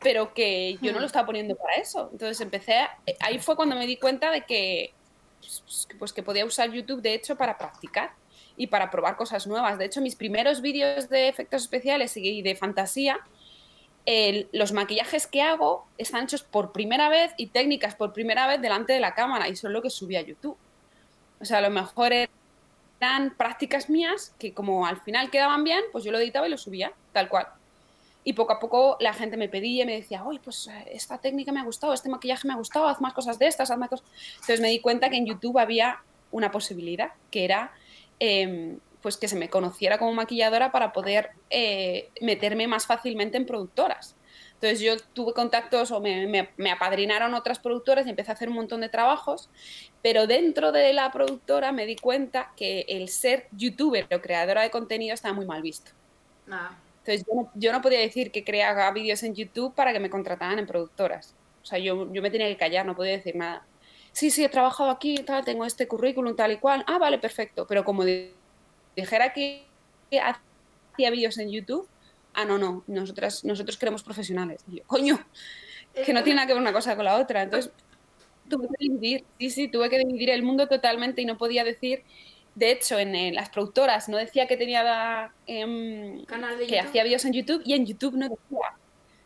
[0.00, 2.08] pero que yo no lo estaba poniendo para eso.
[2.12, 2.86] Entonces empecé,
[3.20, 4.92] ahí fue cuando me di cuenta de que,
[5.40, 8.12] pues, pues, que podía usar YouTube de hecho para practicar
[8.56, 9.78] y para probar cosas nuevas.
[9.78, 13.18] De hecho, mis primeros vídeos de efectos especiales y de fantasía,
[14.52, 18.92] los maquillajes que hago están hechos por primera vez y técnicas por primera vez delante
[18.92, 20.56] de la cámara y son lo que subí a YouTube.
[21.40, 22.12] O sea, a lo mejor
[23.00, 26.58] eran prácticas mías que como al final quedaban bien, pues yo lo editaba y lo
[26.58, 27.46] subía, tal cual.
[28.24, 31.52] Y poco a poco la gente me pedía, me decía, oye, pues eh, esta técnica
[31.52, 33.88] me ha gustado, este maquillaje me ha gustado, haz más cosas de estas, haz más
[33.88, 34.06] cosas.
[34.34, 37.72] Entonces me di cuenta que en YouTube había una posibilidad, que era
[38.18, 43.46] em, pues que se me conociera como maquilladora para poder eh, meterme más fácilmente en
[43.46, 44.14] productoras.
[44.60, 48.80] Entonces yo tuve contactos o me, apadrinaron otras productoras y empecé a hacer un montón
[48.80, 49.48] de trabajos,
[50.02, 54.70] pero dentro de la productora me di cuenta que el ser youtuber o creadora de
[54.70, 55.92] contenido estaba muy mal visto.
[56.50, 56.76] Ah.
[57.04, 60.66] Entonces yo no, podía decir que creaba vídeos en YouTube para que me contrataran en
[60.66, 61.36] productoras.
[61.62, 63.64] O sea, yo, yo me tenía que callar, no podía decir nada.
[64.10, 66.82] Sí, sí, he trabajado aquí, tal, tengo este currículum tal y cual.
[66.88, 67.64] Ah, vale, perfecto.
[67.68, 68.04] Pero como
[68.96, 69.64] dijera que
[70.20, 71.86] hacía vídeos en YouTube,
[72.38, 74.62] ah, no, no, nosotras, nosotros queremos profesionales.
[74.70, 75.18] Y yo, coño,
[75.92, 77.42] que no tiene nada que ver una cosa con la otra.
[77.42, 77.72] Entonces,
[78.48, 82.04] tuve que dividir, sí, sí, tuve que dividir el mundo totalmente y no podía decir,
[82.54, 86.24] de hecho, en, las productoras no decía que tenía, em,
[86.68, 88.76] que hacía vídeos en YouTube y en YouTube no decía.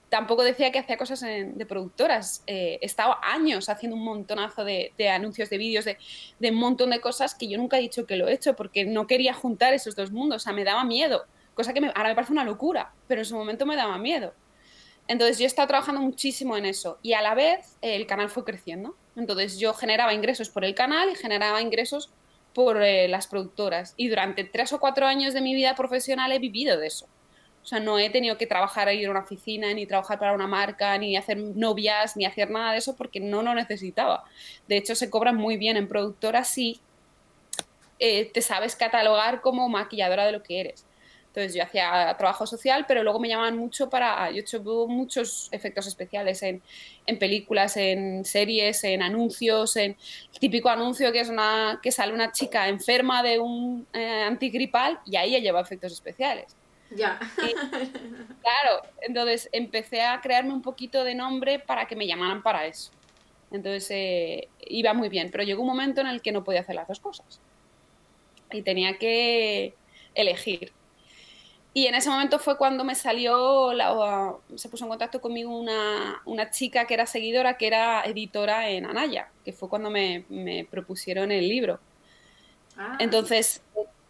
[0.09, 2.43] Tampoco decía que hacía cosas de productoras.
[2.47, 5.97] Eh, he estado años haciendo un montonazo de, anuncios, de vídeos, de,
[6.39, 8.85] de un montón de cosas que yo nunca he dicho que lo he hecho porque
[8.85, 10.43] no quería juntar esos dos mundos.
[10.43, 13.37] O sea, me daba miedo cosa que ahora me parece una locura, pero en su
[13.37, 14.35] momento me daba miedo.
[15.09, 18.45] Entonces yo he estado trabajando muchísimo en eso y a la vez el canal fue
[18.45, 18.97] creciendo.
[19.17, 22.11] Entonces yo generaba ingresos por el canal y generaba ingresos
[22.55, 23.95] por eh, las productoras.
[23.97, 27.07] Y durante tres o cuatro años de mi vida profesional he vivido de eso.
[27.63, 30.49] O sea, no he tenido que trabajar ahí en una oficina, ni trabajar para una
[30.49, 34.25] marca, ni hacer novias, ni hacer nada de eso porque no lo necesitaba.
[34.67, 36.81] De hecho, se cobran muy bien en productoras si
[38.01, 40.85] eh, te sabes catalogar como maquilladora de lo que eres.
[41.33, 44.31] Entonces yo hacía trabajo social, pero luego me llamaban mucho para...
[44.31, 46.61] Yo he hecho muchos efectos especiales en,
[47.19, 49.97] películas, en series, en anuncios, en
[50.35, 55.01] el típico anuncio que es una que sale una chica enferma de un eh, antigripal
[55.07, 56.55] y ahí ella lleva efectos especiales.
[56.91, 57.19] Ya.
[57.39, 62.93] claro, entonces empecé a crearme un poquito de nombre para que me llamaran para eso.
[63.51, 66.75] Entonces eh, iba muy bien, pero llegó un momento en el que no podía hacer
[66.75, 67.41] las dos cosas.
[68.51, 69.73] Y tenía que
[70.15, 70.73] elegir.
[71.75, 76.21] Y en ese momento fue cuando me salió, la, se puso en contacto conmigo una,
[76.27, 80.67] una, chica que era seguidora, que era editora en Anaya, que fue cuando me, me
[80.71, 81.81] propusieron el libro.
[82.77, 82.97] Ah.
[83.01, 83.63] Entonces,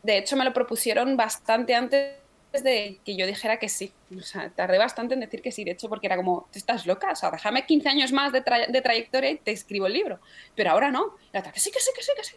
[0.03, 2.17] de hecho, me lo propusieron bastante antes
[2.53, 3.93] de que yo dijera que sí.
[4.17, 6.85] O sea, tardé bastante en decir que sí, de hecho, porque era como, ¿te estás
[6.85, 7.13] loca?
[7.13, 10.19] O sea, déjame 15 años más de, de trayectoria y te escribo el libro.
[10.57, 11.17] Pero ahora no.
[11.33, 12.37] La que sí, que sí, que sí, que sí.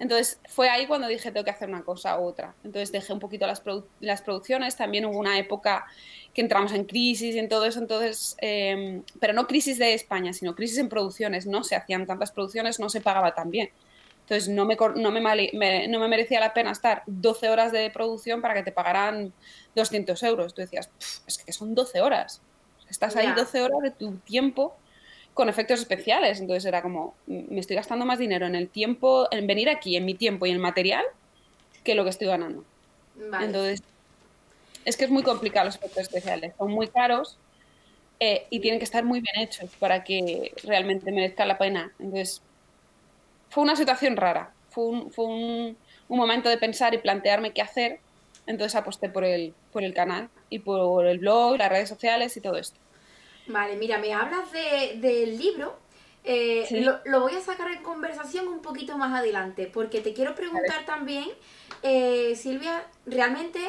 [0.00, 2.54] Entonces fue ahí cuando dije tengo que hacer una cosa u otra.
[2.64, 3.62] Entonces dejé un poquito las,
[4.00, 5.86] las producciones, también hubo una época
[6.32, 10.32] que entramos en crisis y en todo eso, entonces, em, pero no crisis de España,
[10.32, 13.70] sino crisis en producciones, no se hacían tantas producciones, no se pagaba tan bien.
[14.22, 18.40] Entonces no me, no me, no me merecía la pena estar 12 horas de producción
[18.40, 19.34] para que te pagaran
[19.74, 20.54] 200 euros.
[20.54, 20.90] Tú decías,
[21.26, 22.40] es que son 12 horas.
[22.88, 24.76] Estás ahí 12 horas de tu tiempo
[25.40, 26.38] con efectos especiales.
[26.38, 30.04] Entonces era como, me estoy gastando más dinero en el tiempo, en venir aquí, en
[30.04, 31.02] mi tiempo y en el material,
[31.82, 32.62] que lo que estoy ganando.
[33.40, 33.82] Entonces,
[34.84, 36.52] es que es muy complicado los efectos especiales.
[36.58, 37.38] Son muy caros
[38.18, 41.90] eh, y tienen que estar muy bien hechos para que realmente merezca la pena.
[41.98, 42.42] Entonces,
[43.48, 44.52] fue una situación rara.
[44.68, 45.76] Fue un, fue un,
[46.08, 47.98] un momento de pensar y plantearme qué hacer.
[48.46, 52.42] Entonces aposté por el, por el canal y por el blog, las redes sociales y
[52.42, 52.78] todo esto.
[53.52, 55.78] Vale, mira, me hablas del libro.
[56.22, 56.66] Eh,
[57.04, 61.28] lo, voy a sacar en conversación un poquito más adelante, porque te quiero preguntar también,
[61.82, 63.60] eh, Silvia, realmente,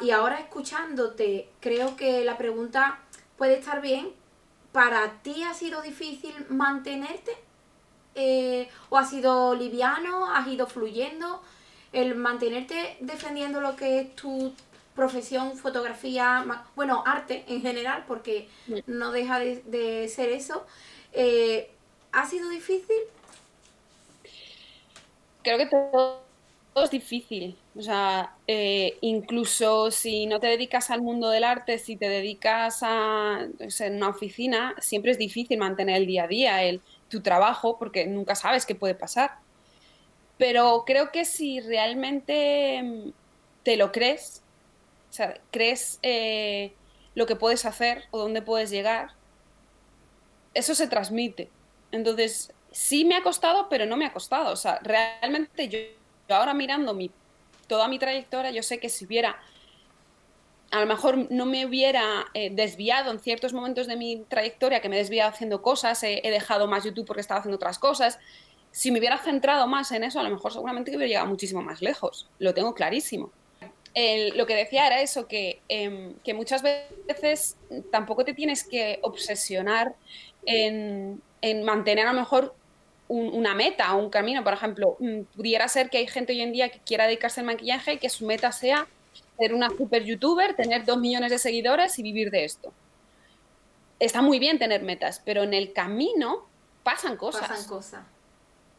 [0.00, 3.00] y ahora escuchándote, creo que la pregunta
[3.36, 4.10] puede estar bien.
[4.72, 7.32] ¿Para ti ha sido difícil mantenerte?
[8.18, 11.40] eh, o ha sido liviano, has ido fluyendo?
[11.92, 14.52] El mantenerte defendiendo lo que es tu
[14.98, 18.48] profesión, fotografía, bueno, arte en general, porque
[18.88, 20.66] no deja de, ser eso.
[21.12, 21.70] Eh,
[22.10, 22.96] ¿Ha sido difícil?
[25.42, 26.24] Creo que todo,
[26.82, 27.56] es difícil.
[27.76, 32.80] O sea, eh, incluso si no te dedicas al mundo del arte, si te dedicas
[32.82, 33.46] a
[33.78, 38.04] en una oficina, siempre es difícil mantener el día a día, el, tu trabajo, porque
[38.08, 39.30] nunca sabes qué puede pasar.
[40.38, 43.10] Pero creo que si realmente mm,
[43.62, 44.42] te lo crees,
[45.18, 46.72] sea, crees eh,
[47.14, 49.10] lo que puedes hacer o dónde puedes llegar,
[50.54, 51.50] eso se transmite.
[51.90, 54.52] Entonces, sí me ha costado, pero no me ha costado.
[54.52, 55.78] O sea, realmente yo,
[56.34, 57.10] ahora mirando mi,
[57.66, 59.36] toda mi trayectoria, yo sé que si hubiera,
[60.70, 64.88] a lo mejor no me hubiera eh, desviado en ciertos momentos de mi trayectoria, que
[64.88, 68.18] me he desviado haciendo cosas, he, dejado más YouTube porque estaba haciendo otras cosas.
[68.70, 71.82] Si me hubiera centrado más en eso, a lo mejor seguramente hubiera llegado muchísimo más
[71.82, 72.28] lejos.
[72.38, 73.32] Lo tengo clarísimo
[74.34, 77.56] lo que decía era eso, em, que, muchas veces
[77.90, 79.94] tampoco te tienes que obsesionar
[80.46, 81.20] en,
[81.64, 82.54] mantener a lo mejor
[83.08, 84.44] una meta o un camino.
[84.44, 87.46] Por ejemplo, mm, pudiera ser que hay gente hoy en día que quiera dedicarse al
[87.46, 88.86] maquillaje y que su meta sea
[89.38, 92.72] ser una super youtuber, tener dos millones de seguidores y vivir de esto.
[93.98, 96.46] Está muy bien tener metas, pero en el camino
[96.82, 97.48] pasan cosas.
[97.48, 98.04] Pasan cosas.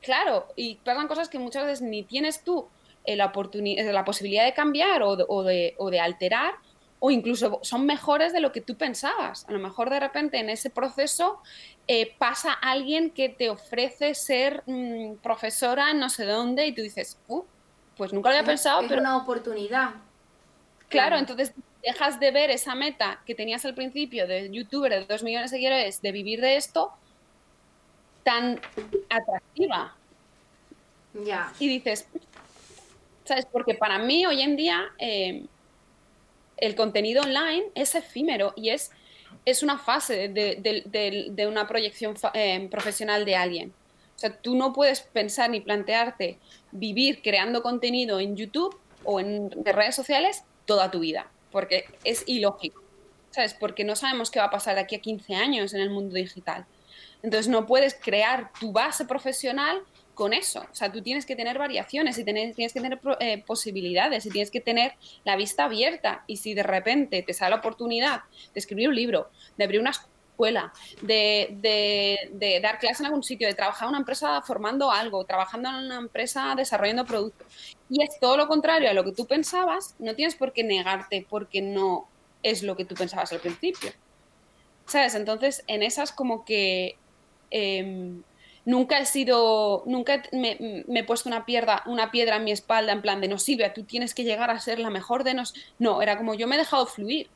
[0.01, 2.67] Claro, y pasan cosas que muchas veces ni tienes tú
[3.05, 6.55] eh, la, eh, la posibilidad de cambiar o de, o, de, alterar
[6.99, 9.45] o incluso son mejores de lo que tú pensabas.
[9.47, 11.39] A lo mejor de repente en ese proceso
[11.87, 17.17] eh, pasa alguien que te ofrece ser mm, profesora no sé dónde y tú dices,
[17.29, 17.43] uh,
[17.95, 18.81] pues nunca lo había pensado.
[18.81, 19.91] Es una oportunidad.
[20.89, 25.23] Claro, entonces dejas de ver esa meta que tenías al principio de youtuber de dos
[25.23, 26.91] millones de seguidores, de vivir de esto,
[28.23, 28.59] tan
[29.09, 29.95] atractiva.
[31.13, 31.51] Ya.
[31.59, 32.07] Y dices,
[33.29, 33.45] ¿Sabes?
[33.45, 35.45] Porque para mí hoy en día eh,
[36.57, 38.89] el contenido online es efímero y es,
[39.45, 43.73] es una fase de, una proyección eh, profesional de alguien.
[44.15, 46.39] O sea, tú no puedes pensar ni plantearte
[46.71, 52.81] vivir creando contenido en YouTube o en redes sociales toda tu vida, porque es ilógico,
[53.29, 53.53] ¿sabes?
[53.53, 56.15] Porque no sabemos qué va a pasar de aquí a 15 años en el mundo
[56.15, 56.65] digital.
[57.21, 59.83] Entonces no puedes crear tu base profesional
[60.19, 60.59] con eso.
[60.69, 64.51] O sea, tú tienes que tener variaciones y tienes que tener eh, posibilidades y tienes
[64.51, 66.25] que tener la vista abierta.
[66.27, 69.91] Y si de repente te sale la oportunidad de escribir un libro, de abrir una
[69.91, 75.69] escuela, de, dar clases en algún sitio, de trabajar en una empresa formando algo, trabajando
[75.69, 79.95] en una empresa desarrollando productos, y es todo lo contrario a lo que tú pensabas,
[79.99, 82.09] no tienes por qué negarte porque no
[82.43, 83.91] es lo que tú pensabas al principio.
[84.85, 85.15] ¿Sabes?
[85.15, 86.97] Entonces, en esas como que...
[87.51, 88.21] Em,
[88.69, 93.01] nunca he sido, nunca me, he puesto una piedra, una piedra en mi espalda en
[93.01, 95.55] plan de no, Silvia, tú tienes que llegar a ser la mejor de nos.
[95.79, 97.29] No, era como yo me he dejado fluir.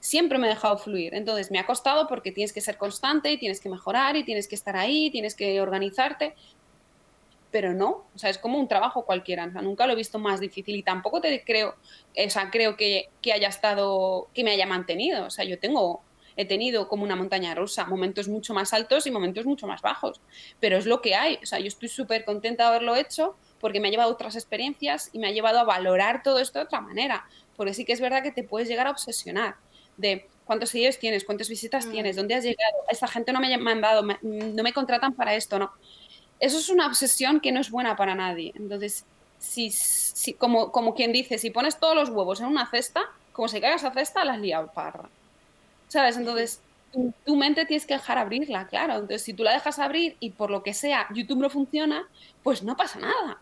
[0.00, 1.14] Siempre me he dejado fluir.
[1.14, 4.48] Entonces me ha costado porque tienes que ser constante y tienes que mejorar y tienes
[4.48, 6.34] que estar ahí, tienes que organizarte.
[7.50, 9.46] Pero no, o sea, es como un trabajo cualquiera.
[9.46, 13.32] nunca lo he visto más difícil y tampoco te creo, o sea, creo que, que
[13.32, 15.24] haya estado, que me haya mantenido.
[15.24, 16.02] O sea, yo tengo
[16.36, 20.20] he tenido como una montaña rusa, momentos mucho más altos y momentos mucho más bajos,
[20.60, 23.80] pero es lo que hay, o sea, yo estoy súper contenta de haberlo hecho porque
[23.80, 26.66] me ha llevado a otras experiencias y me ha llevado a valorar todo esto de
[26.66, 29.56] otra manera, porque sí que es verdad que te puedes llegar a obsesionar
[29.96, 31.90] de cuántos seguidores tienes, cuántas visitas mm.
[31.90, 35.58] tienes, dónde has llegado, esta gente no me ha mandado, no me contratan para esto,
[35.58, 35.72] no.
[36.38, 38.52] Eso es una obsesión que no es buena para nadie.
[38.56, 39.06] Entonces,
[39.38, 43.48] si, si como, como quien dice, si pones todos los huevos en una cesta, como
[43.48, 45.08] se caiga esa cesta, las liado parra.
[45.88, 46.16] ¿Sabes?
[46.16, 46.60] Entonces,
[47.24, 48.94] tu, mente tienes que dejar abrirla, claro.
[48.94, 52.08] Entonces, si tú la dejas abrir y por lo que sea YouTube no funciona,
[52.42, 53.38] pues no pasa nada.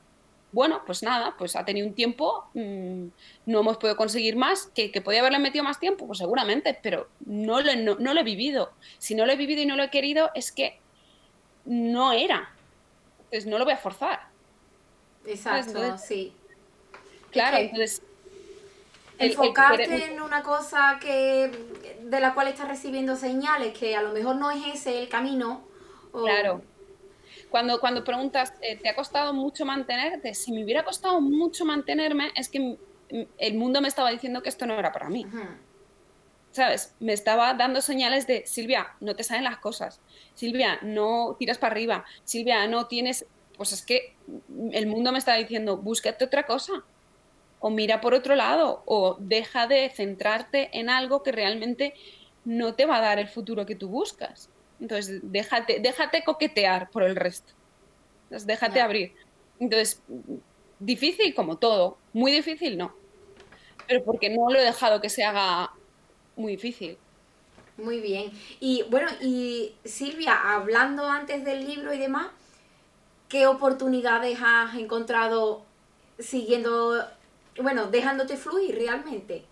[0.52, 3.06] Bueno, pues nada, pues ha tenido un tiempo, mm,
[3.46, 7.08] no hemos podido conseguir más, que, que, podía haberle metido más tiempo, pues seguramente, pero
[7.26, 8.72] no lo, no, lo he vivido.
[8.98, 10.78] Si no lo he vivido y no lo he querido, es que
[11.64, 12.50] no era.
[13.24, 14.28] Entonces no lo voy a forzar.
[15.26, 16.32] Exacto, sí.
[17.32, 18.00] Claro, entonces
[19.18, 21.50] enfocarte en una cosa que
[22.02, 25.62] de la cual estás recibiendo señales que a lo mejor no es ese el camino.
[26.12, 26.62] Claro.
[27.50, 30.34] Cuando, cuando preguntas, eh, ¿te ha costado mucho mantenerte?
[30.34, 32.76] Si me hubiera costado mucho mantenerme, es que
[33.38, 35.26] el mundo me estaba diciendo que esto no era para mí.
[36.50, 36.94] ¿Sabes?
[37.00, 40.00] Me estaba dando señales de, Silvia, no te salen las cosas.
[40.34, 42.04] Silvia, no tiras para arriba.
[42.24, 43.26] Silvia, no tienes...
[43.56, 44.16] Pues es que
[44.72, 46.84] el mundo me estaba diciendo, búscate otra cosa
[47.66, 51.94] o mira por otro lado, o deja de centrarte en algo que realmente
[52.44, 54.50] no te va a dar el futuro que tú buscas.
[54.82, 57.54] Entonces, déjate, déjate coquetear por el resto.
[58.28, 59.14] déjate abrir.
[59.58, 60.02] Entonces,
[60.78, 62.94] difícil como todo, muy difícil no,
[63.88, 65.70] pero porque no lo he dejado que se haga
[66.36, 66.98] muy difícil.
[67.78, 68.30] Muy bien.
[68.60, 72.26] Y bueno, y Silvia, hablando antes del libro y demás,
[73.30, 75.64] ¿qué oportunidades has encontrado
[76.18, 77.02] siguiendo,
[77.62, 79.44] bueno, dejándote fluir realmente?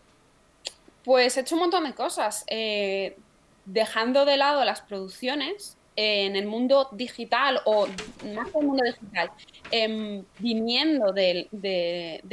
[1.05, 2.45] Pues he hecho un montón de cosas.
[2.49, 3.17] Eh,
[3.65, 7.87] dejando de lado las producciones en el mundo digital o
[8.35, 9.31] más que el mundo digital,
[9.71, 11.49] em, viniendo de,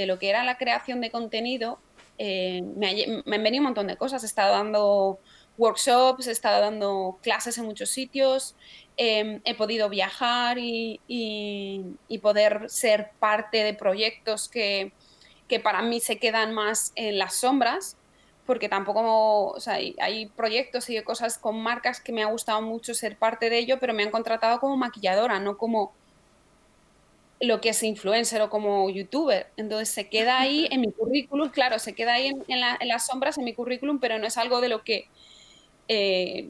[0.07, 1.80] lo que era la creación de contenido,
[2.17, 4.24] eh, me, me, han venido un montón de cosas.
[4.24, 5.20] He estado dando
[5.59, 8.55] workshops, he estado dando clases en muchos sitios,
[8.97, 10.99] em, he podido viajar y,
[12.22, 14.93] poder ser parte de proyectos que,
[15.50, 17.97] que para mí se quedan más en las sombras
[18.50, 22.95] porque tampoco, o sea, hay, proyectos y cosas con marcas que me ha gustado mucho
[22.95, 25.93] ser parte de ello, pero me han contratado como maquilladora, no como
[27.39, 29.52] lo que es influencer o como youtuber.
[29.56, 33.43] Entonces se queda ahí en mi currículum, claro, se queda ahí en, las sombras en
[33.43, 35.08] mi currículum, pero no es algo de lo que...
[35.88, 36.50] Eh,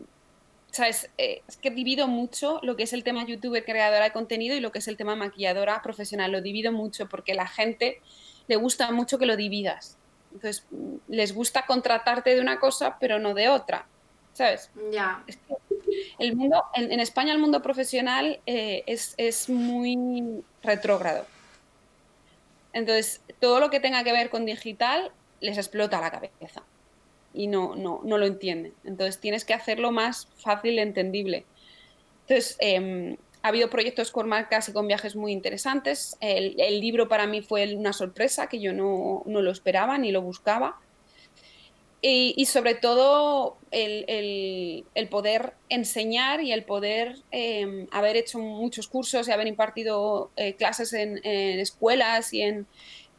[0.72, 1.10] ¿Sabes?
[1.18, 4.62] Eh, es que divido mucho lo que es el tema youtuber creadora de contenido y
[4.62, 6.32] lo que es el tema maquilladora profesional.
[6.32, 8.00] Lo divido mucho porque la gente
[8.50, 9.96] le gusta mucho que lo dividas.
[10.34, 10.66] Entonces,
[11.08, 13.86] les gusta contratarte de una cosa, pero no de otra.
[14.34, 14.72] ¿Sabes?
[14.92, 15.24] Ya.
[16.20, 21.26] el mundo, en, España el mundo profesional eh, es, muy retrógrado.
[22.74, 26.64] Entonces, todo lo que tenga que ver con digital les explota la cabeza
[27.34, 28.74] y no, no, no lo entienden.
[28.84, 31.46] Entonces, tienes que hacerlo más fácil y entendible.
[32.28, 36.18] Entonces, em, ha habido proyectos con marcas y con viajes muy interesantes.
[36.20, 40.78] El, libro para mí fue una sorpresa que yo no, lo esperaba ni lo buscaba.
[42.02, 49.32] Y, sobre todo el, poder enseñar y el poder em, haber hecho muchos cursos y
[49.32, 52.68] haber impartido eh, clases en, escuelas y en,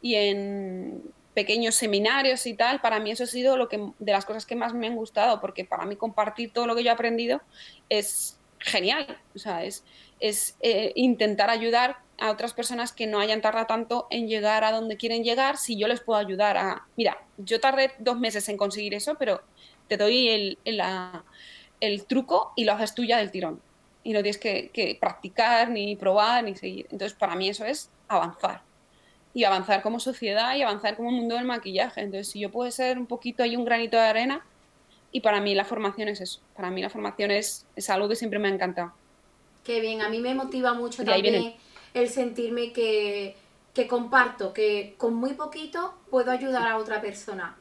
[0.01, 1.03] y en
[1.33, 4.55] pequeños seminarios y tal, para mí eso ha sido lo que, de las cosas que
[4.55, 7.41] más me han gustado, porque para mí compartir todo lo que yo he aprendido
[7.89, 9.19] es genial.
[9.35, 9.83] O sea, es,
[10.19, 14.71] es eh, intentar ayudar a otras personas que no hayan tardado tanto en llegar a
[14.71, 18.57] donde quieren llegar, si yo les puedo ayudar a, mira, yo tardé dos meses en
[18.57, 19.41] conseguir eso, pero
[19.87, 20.57] te doy el,
[21.79, 23.59] el, truco y lo haces tuya del tirón.
[24.03, 26.87] Y no tienes que, practicar, ni probar, ni seguir.
[26.91, 28.61] Entonces, para mí eso es avanzar.
[29.33, 32.01] Y avanzar como sociedad y avanzar como mundo del maquillaje.
[32.01, 34.45] Entonces, si yo puedo ser un poquito ahí un granito de arena,
[35.11, 36.39] y para mí la formación es eso.
[36.55, 38.93] Para mí la formación es, es algo que siempre me ha encantado.
[39.63, 41.55] Qué bien, a mí me motiva mucho también
[41.93, 43.35] el sentirme que,
[43.87, 47.57] comparto, que con muy poquito puedo ayudar a otra persona.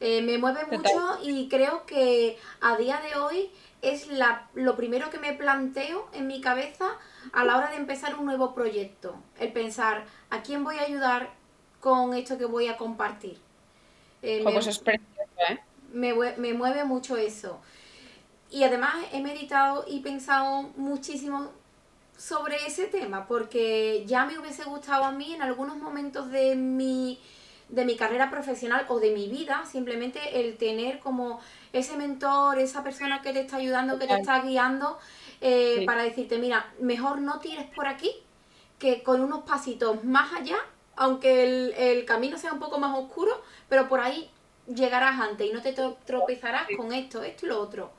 [0.00, 3.50] Eh, me mueve mucho y creo que a día de hoy
[3.82, 6.96] es la, lo primero que me planteo en mi cabeza
[7.32, 9.16] a la hora de empezar un nuevo proyecto.
[9.38, 11.30] El pensar, ¿a quién voy a ayudar
[11.80, 13.38] con esto que voy a compartir?
[14.22, 15.58] Eh, me, es ¿eh?
[15.92, 17.60] Me mueve mucho eso.
[18.50, 21.50] Y además he meditado y pensado muchísimo
[22.18, 27.20] sobre ese tema, porque ya me hubiese gustado a mí en algunos momentos de mi,
[27.68, 31.40] de mi carrera profesional o de mi vida, simplemente el tener como
[31.72, 34.98] ese mentor, esa persona que te está ayudando, que te está guiando,
[35.40, 38.10] eh, para decirte, mira, mejor no tires por aquí,
[38.80, 40.56] que con unos pasitos más allá,
[40.96, 43.30] aunque el, el camino sea un poco más oscuro,
[43.68, 44.28] pero por ahí
[44.74, 47.90] llegarás antes y no te tropezarás con esto, esto y lo otro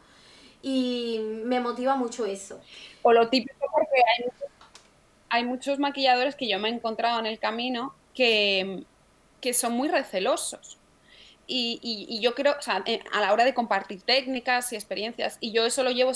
[0.62, 2.60] y me motiva mucho eso.
[3.02, 4.02] O lo típico porque
[5.30, 8.84] hay, muchos maquilladores que yo me he encontrado en el camino que,
[9.54, 10.78] son muy recelosos.
[11.48, 15.52] Y, yo creo, o sea, eh, a la hora de compartir técnicas y experiencias, y
[15.52, 16.12] yo eso lo llevo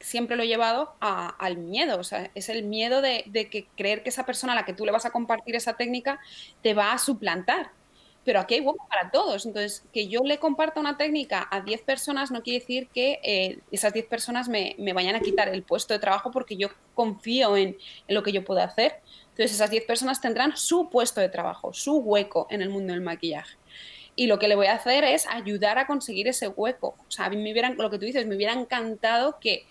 [0.00, 4.02] siempre lo he llevado al miedo, o sea, es el miedo de, de, que creer
[4.02, 6.20] que esa persona a la que tú le vas a compartir esa técnica
[6.60, 7.70] te va a suplantar
[8.24, 9.46] pero aquí hay hueco para todos.
[9.46, 13.58] Entonces, que yo le comparta una técnica a 10 personas no quiere decir que eh,
[13.70, 17.76] esas 10 personas me, vayan a quitar el puesto de trabajo porque yo confío en,
[18.08, 19.00] lo que yo puedo hacer.
[19.30, 23.02] Entonces, esas 10 personas tendrán su puesto de trabajo, su hueco en el mundo del
[23.02, 23.56] maquillaje.
[24.16, 26.94] Y lo que le voy a hacer es ayudar a conseguir ese hueco.
[27.06, 29.66] O sea, a mí me hubiera, lo que tú dices, me hubiera encantado que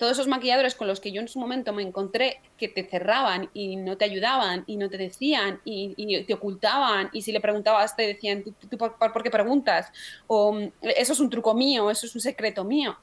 [0.00, 3.50] todos esos maquilladores con los que yo en su momento me encontré que te cerraban
[3.52, 7.94] y no te ayudaban y no te decían y, te ocultaban y si le preguntabas
[7.96, 9.92] te decían, ¿tú, por, qué preguntas?
[10.26, 12.96] O eso es un truco mío, eso es un secreto mío.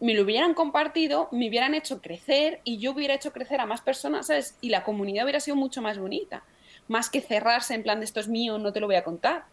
[0.00, 3.80] Me lo hubieran compartido, me hubieran hecho crecer y yo hubiera hecho crecer a más
[3.80, 4.54] personas.
[4.60, 6.44] Y la comunidad hubiera sido mucho más bonita.
[6.88, 9.46] Más que cerrarse en plan de esto es mío, no te lo voy a contar.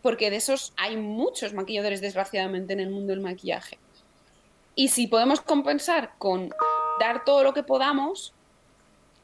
[0.00, 3.78] Porque de esos hay muchos maquilladores, desgraciadamente, en el mundo del maquillaje
[4.80, 6.54] y si podemos compensar con
[6.98, 8.32] dar todo lo que podamos,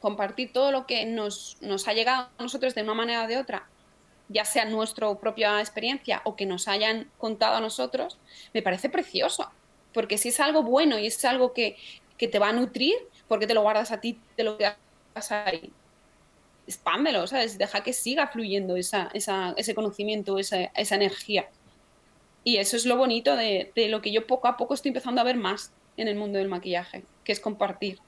[0.00, 3.38] compartir todo lo que nos, nos ha llegado a nosotros de una manera o de
[3.38, 3.66] otra,
[4.28, 8.18] ya sea nuestra propia experiencia o que nos hayan contado a nosotros,
[8.52, 9.50] me parece precioso.
[9.94, 11.78] Porque si es algo bueno y es algo que,
[12.18, 12.94] que te va a nutrir,
[13.26, 14.76] ¿por qué te lo guardas a ti, te lo quedas
[15.30, 15.72] ahí?
[16.66, 17.57] Expándelo, ¿sabes?
[17.57, 21.48] Deja que siga fluyendo esa, esa, ese conocimiento, esa, esa, energía.
[22.47, 25.20] Y eso es lo bonito de, de lo que yo poco a poco estoy empezando
[25.20, 27.99] a ver más en el mundo del maquillaje, que es compartir.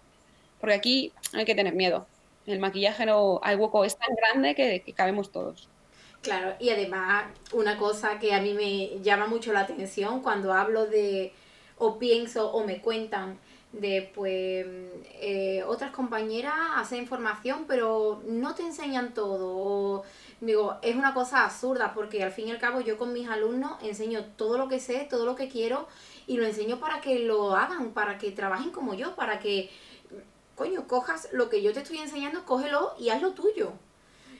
[0.61, 2.07] Porque aquí hay que tener miedo.
[2.47, 5.69] El maquillaje no, hueco es tan grande que, cabemos todos.
[6.23, 10.87] Claro, y además una cosa que a mí me llama mucho la atención cuando hablo
[10.87, 11.33] de
[11.77, 13.41] o pienso o me cuentan
[13.73, 14.65] de pues
[15.21, 20.05] eh, otras compañeras hacen información pero no te enseñan todo
[20.41, 23.73] digo es una cosa absurda porque al fin y al cabo yo con mis alumnos
[23.83, 25.89] enseño todo lo que sé todo lo que quiero
[26.27, 29.71] y lo enseño para que lo hagan para que trabajen como yo para que
[30.55, 33.73] coño cojas lo que yo te estoy enseñando cógelo y haz lo tuyo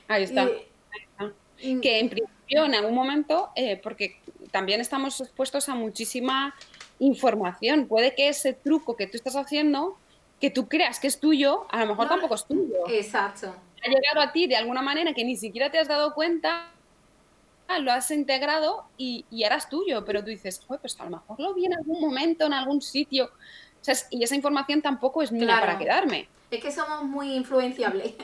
[0.07, 0.49] ahí está,
[1.59, 4.21] que en principio en algún momento eh, porque
[4.51, 6.55] también estamos expuestos a muchísima
[6.99, 7.87] información.
[7.87, 9.97] Puede que ese truco que tú estás haciendo,
[10.41, 12.89] que tú creas que es tuyo, a lo mejor tampoco es tuyo.
[12.89, 13.55] Exacto.
[13.85, 16.71] Ha llegado a ti de alguna manera que ni siquiera te has dado cuenta,
[17.81, 21.55] lo has integrado y, y eras tuyo, pero tú dices, pues a lo mejor lo
[21.55, 23.31] vi en algún momento, en algún sitio.
[24.11, 26.29] y esa información tampoco es mía para quedarme.
[26.51, 28.15] Es que somos muy influenciables.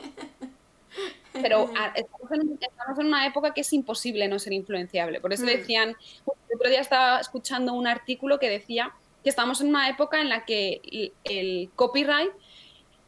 [1.33, 5.19] Pero estamos en, una época que es imposible no ser influenciable.
[5.19, 5.47] Por eso mm.
[5.47, 8.93] decían, el otro día estaba escuchando un artículo que decía
[9.23, 12.31] que estamos en una época en la que el copyright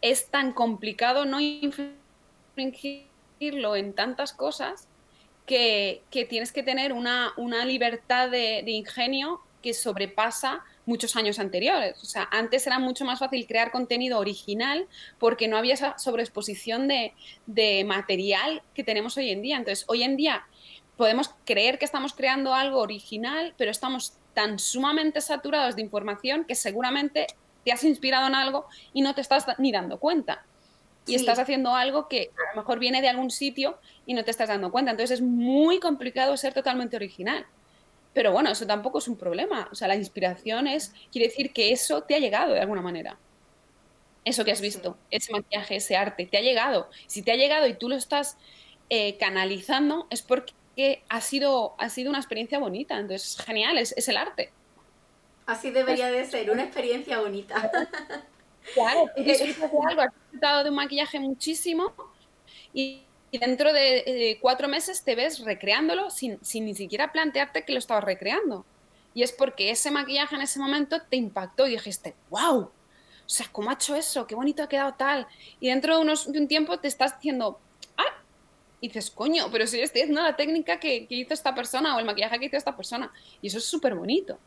[0.02, 1.40] es tan complicado no
[2.62, 4.88] infringirlo en tantas cosas
[5.46, 7.34] que, tienes que tener una,
[7.66, 12.02] libertad de, de ingenio que sobrepasa muchos años anteriores.
[12.02, 14.88] O sea, antes era mucho más fácil crear contenido original
[15.20, 17.14] porque no había esa sobreexposición de,
[17.46, 19.58] de material que tenemos hoy en día.
[19.58, 20.48] Entonces, hoy en día
[20.96, 26.56] podemos creer que estamos creando algo original, pero estamos tan sumamente saturados de información que
[26.56, 27.28] seguramente
[27.66, 30.46] te has inspirado en algo y no te estás ni dando cuenta.
[31.08, 34.32] Y estás haciendo algo que a lo mejor viene de algún sitio y no te
[34.32, 34.92] estás dando cuenta.
[34.92, 37.46] Entonces es muy complicado ser totalmente original.
[38.14, 39.70] Pero bueno, eso tampoco es un problema.
[39.72, 43.18] O sea, la inspiración es, quiere decir que eso te ha llegado de alguna manera.
[44.26, 46.90] Eso que has visto, ese maquillaje, ese arte, te ha llegado.
[47.06, 48.38] Si te ha llegado y tú lo estás
[48.90, 52.98] eh, canalizando, es porque ha sido, ha sido una experiencia bonita.
[52.98, 54.52] Entonces, genial, es, es el arte.
[55.46, 57.72] Así debería de ser, una experiencia bonita.
[58.74, 61.94] Claro, disfrutas de algo, has disfrutado de un maquillaje muchísimo
[62.74, 67.80] y y dentro de cuatro meses te ves recreándolo sin, ni siquiera plantearte que lo
[67.80, 68.66] estabas recreando.
[69.14, 72.72] Y es porque ese maquillaje en ese momento te impactó y dijiste, wow, o
[73.26, 74.28] sea, ¿cómo ha hecho eso?
[74.28, 75.28] Qué bonito ha quedado tal.
[75.60, 77.60] Y dentro de, unos, de un tiempo te estás diciendo,
[77.98, 78.24] ah,
[78.80, 82.00] y dices, coño, pero si yo estoy haciendo la técnica que, hizo esta persona o
[82.00, 83.12] el maquillaje que hizo esta persona.
[83.42, 84.38] Y eso es súper bonito.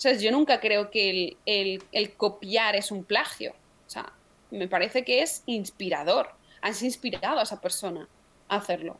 [0.00, 3.52] O sea, yo nunca creo que el, el, el copiar es un plagio.
[3.86, 4.12] O sea,
[4.50, 8.08] me parece que es inspirador has inspirado a esa persona
[8.48, 8.98] a hacerlo.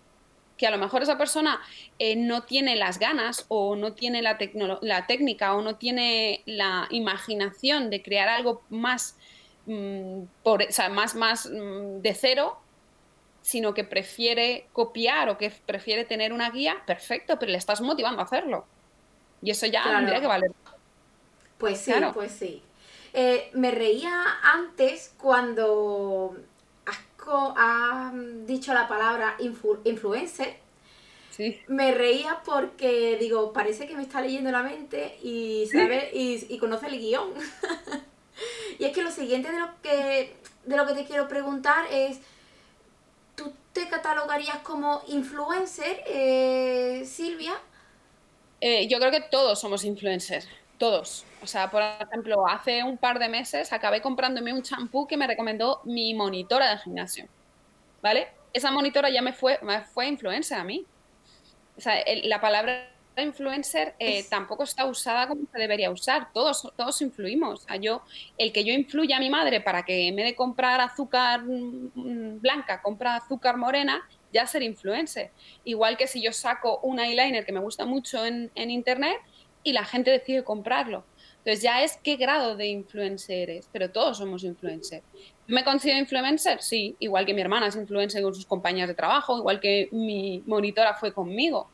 [0.56, 1.60] Que a lo mejor esa persona
[1.98, 4.38] eh, no tiene las ganas o no tiene la,
[4.82, 9.16] la, técnica o no tiene la imaginación de crear algo más,
[9.66, 12.58] mm, por, más, más mm, de cero,
[13.40, 18.20] sino que prefiere copiar o que prefiere tener una guía, perfecto, pero le estás motivando
[18.20, 18.66] a hacerlo.
[19.40, 20.52] Y eso ya tendría que valer.
[21.60, 22.62] Pues sí, pues sí.
[23.12, 26.36] Eh, me reía antes cuando
[27.32, 28.12] ha
[28.44, 29.36] dicho la palabra
[29.84, 30.56] influencer,
[31.68, 36.88] me reía porque digo, parece que me está leyendo la mente y sabe y, conoce
[36.88, 37.32] el guion.
[38.78, 40.34] y es que lo siguiente de lo que
[40.64, 42.18] de lo que te quiero preguntar es
[43.36, 47.54] ¿tú te catalogarías como influencer, eh, Silvia?
[48.60, 50.46] Eh, yo creo que todos somos influencers.
[50.78, 51.24] Todos.
[51.42, 55.26] O sea, por ejemplo, hace un par de meses acabé comprándome un champú que me
[55.26, 57.26] recomendó mi monitora de gimnasio.
[58.02, 58.28] ¿Vale?
[58.52, 60.84] Esa monitora ya me fue, me fue influencer a mí.
[61.76, 66.32] O sea, la palabra influencer eh, tampoco está usada como se debería usar.
[66.32, 67.64] Todos, todos influimos.
[67.64, 68.02] O sea, yo,
[68.38, 72.40] el que yo influya a mi madre para que en vez de comprar azúcar mm,
[72.40, 75.30] blanca, compra azúcar morena, ya ser influencer.
[75.64, 79.18] Igual que si yo saco un eyeliner que me gusta mucho en, en internet,
[79.62, 81.04] y la gente decide comprarlo.
[81.40, 85.02] Entonces ya es qué grado de influencer eres, pero todos somos influencers.
[85.46, 86.62] ¿Me considero influencer?
[86.62, 90.42] Sí, igual que mi hermana es influencer con sus compañeras de trabajo, igual que mi
[90.46, 91.68] monitora fue conmigo.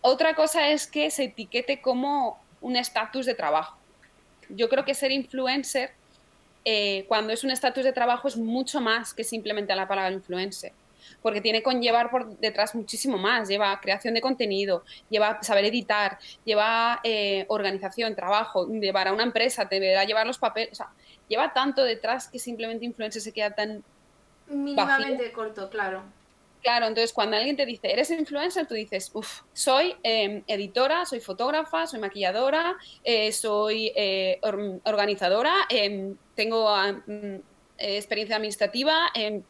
[0.00, 3.78] Otra cosa es que se etiquete como un estatus de trabajo.
[4.48, 5.92] Yo creo que ser influencer
[6.64, 10.72] eh, cuando es un estatus de trabajo es mucho más que simplemente la palabra influencer
[11.22, 13.48] porque tiene que conllevar por detrás muchísimo más.
[13.48, 19.68] Lleva creación de contenido, lleva saber editar, lleva eh, organización, trabajo, llevar a una empresa,
[19.68, 20.72] te deberá llevar los papeles.
[20.72, 20.90] O sea,
[21.28, 23.82] lleva tanto detrás que simplemente influencer se queda tan.
[24.48, 26.02] Mínimamente corto, claro.
[26.64, 31.20] Claro, entonces cuando alguien te dice, eres influencer, tú dices, uff, soy em, editora, soy
[31.20, 34.40] fotógrafa, soy maquilladora, eh, soy eh,
[34.84, 36.74] organizadora, em, tengo
[37.06, 37.36] mm,
[37.76, 39.42] experiencia administrativa, em,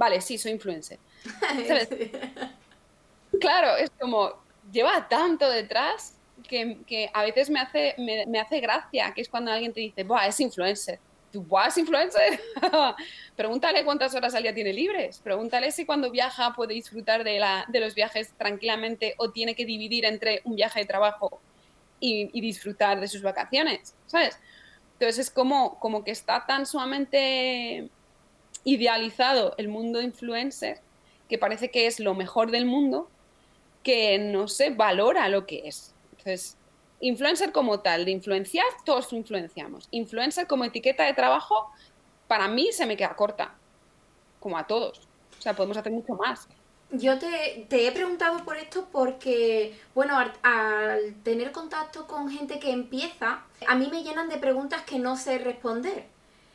[0.00, 0.98] vale, sí, soy influencer.
[3.38, 4.32] claro, es como,
[4.72, 6.16] lleva tanto detrás
[6.48, 10.26] que, a veces me hace, me, hace gracia, que es cuando alguien te dice, Buah,
[10.26, 10.98] es influencer.
[11.30, 12.40] ¿Tú, Buah, es influencer?
[13.36, 15.18] Pregúntale cuántas horas al día tiene libres.
[15.18, 19.66] Pregúntale si cuando viaja puede disfrutar de, la, de los viajes tranquilamente o tiene que
[19.66, 21.42] dividir entre un viaje de trabajo
[22.00, 24.38] y, y disfrutar de sus vacaciones, ¿sabes?
[24.94, 27.90] Entonces es como, como que está tan sumamente
[28.64, 30.80] idealizado el mundo influencer,
[31.28, 33.08] que parece que es lo mejor del mundo,
[33.82, 35.94] que no se valora lo que es.
[36.10, 36.56] Entonces,
[37.00, 39.88] influencer como tal, de influenciar, todos influenciamos.
[39.90, 41.70] Influencer como etiqueta de trabajo,
[42.28, 43.54] para mí se me queda corta,
[44.38, 45.00] como a todos.
[45.38, 46.48] O sea, podemos hacer mucho más.
[46.92, 53.44] Yo te, he preguntado por esto porque, bueno, al, tener contacto con gente que empieza,
[53.66, 56.04] a mí me llenan de preguntas que no sé responder.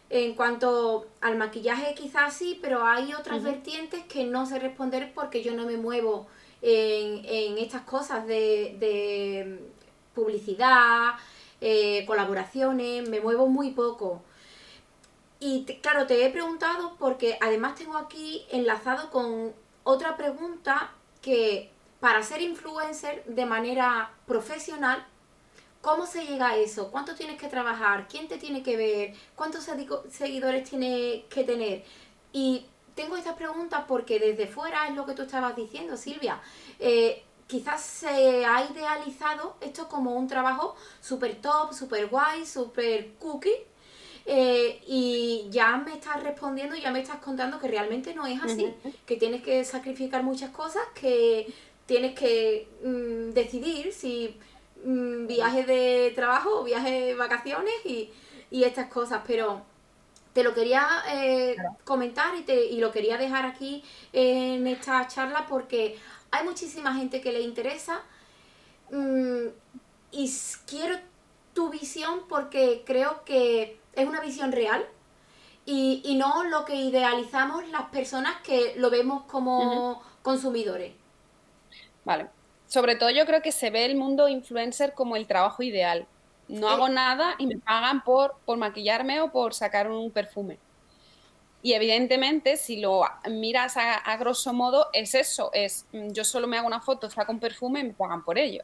[0.09, 5.41] En cuanto al maquillaje quizás sí, pero hay otras vertientes que no sé responder porque
[5.41, 6.27] yo no me muevo
[6.61, 9.59] en, estas cosas de,
[10.13, 11.15] publicidad,
[11.59, 14.21] eh, colaboraciones, me muevo muy poco.
[15.39, 19.53] Y claro, te he preguntado porque además tengo aquí enlazado con
[19.83, 20.91] otra pregunta
[21.21, 25.05] que para ser influencer de manera profesional
[25.85, 26.89] ¿Cómo se llega a eso?
[26.89, 28.07] ¿Cuánto tienes que trabajar?
[28.07, 29.13] ¿Quién te tiene que ver?
[29.35, 29.69] ¿Cuántos
[30.09, 31.83] seguidores tiene que tener?
[32.33, 32.65] Y
[32.95, 36.41] tengo estas preguntas porque desde fuera es lo que tú estabas diciendo, Silvia.
[36.79, 43.53] Eh, quizás se ha idealizado esto como un trabajo súper top, súper guay, súper cookie.
[44.25, 48.73] Eh, y ya me estás respondiendo, ya me estás contando que realmente no es así,
[49.05, 51.53] que tienes que sacrificar muchas cosas, que
[51.85, 54.35] tienes que mm, decidir si
[54.85, 58.11] Mm, viajes de trabajo, viajes de vacaciones y,
[58.51, 59.63] estas cosas, pero
[60.31, 63.83] te lo quería eh, comentar y, te, y lo quería dejar aquí
[64.13, 65.97] en esta charla porque
[66.31, 68.01] hay muchísima gente que le interesa
[68.91, 69.47] mm,
[70.11, 70.33] y
[70.67, 70.97] quiero
[71.53, 74.85] tu visión porque creo que es una visión real
[75.65, 80.93] y, y no lo que idealizamos las personas que lo vemos como consumidores.
[82.05, 82.29] Vale,
[82.67, 86.07] sobre todo yo creo que se ve el mundo influencer como el trabajo ideal.
[86.47, 90.59] No hago nada y me pagan por, por maquillarme o por sacar un perfume.
[91.63, 96.57] Y evidentemente, si lo miras a, grosso modo, es eso, es mm, yo solo me
[96.57, 98.63] hago una foto, saco un perfume y me pagan por ello.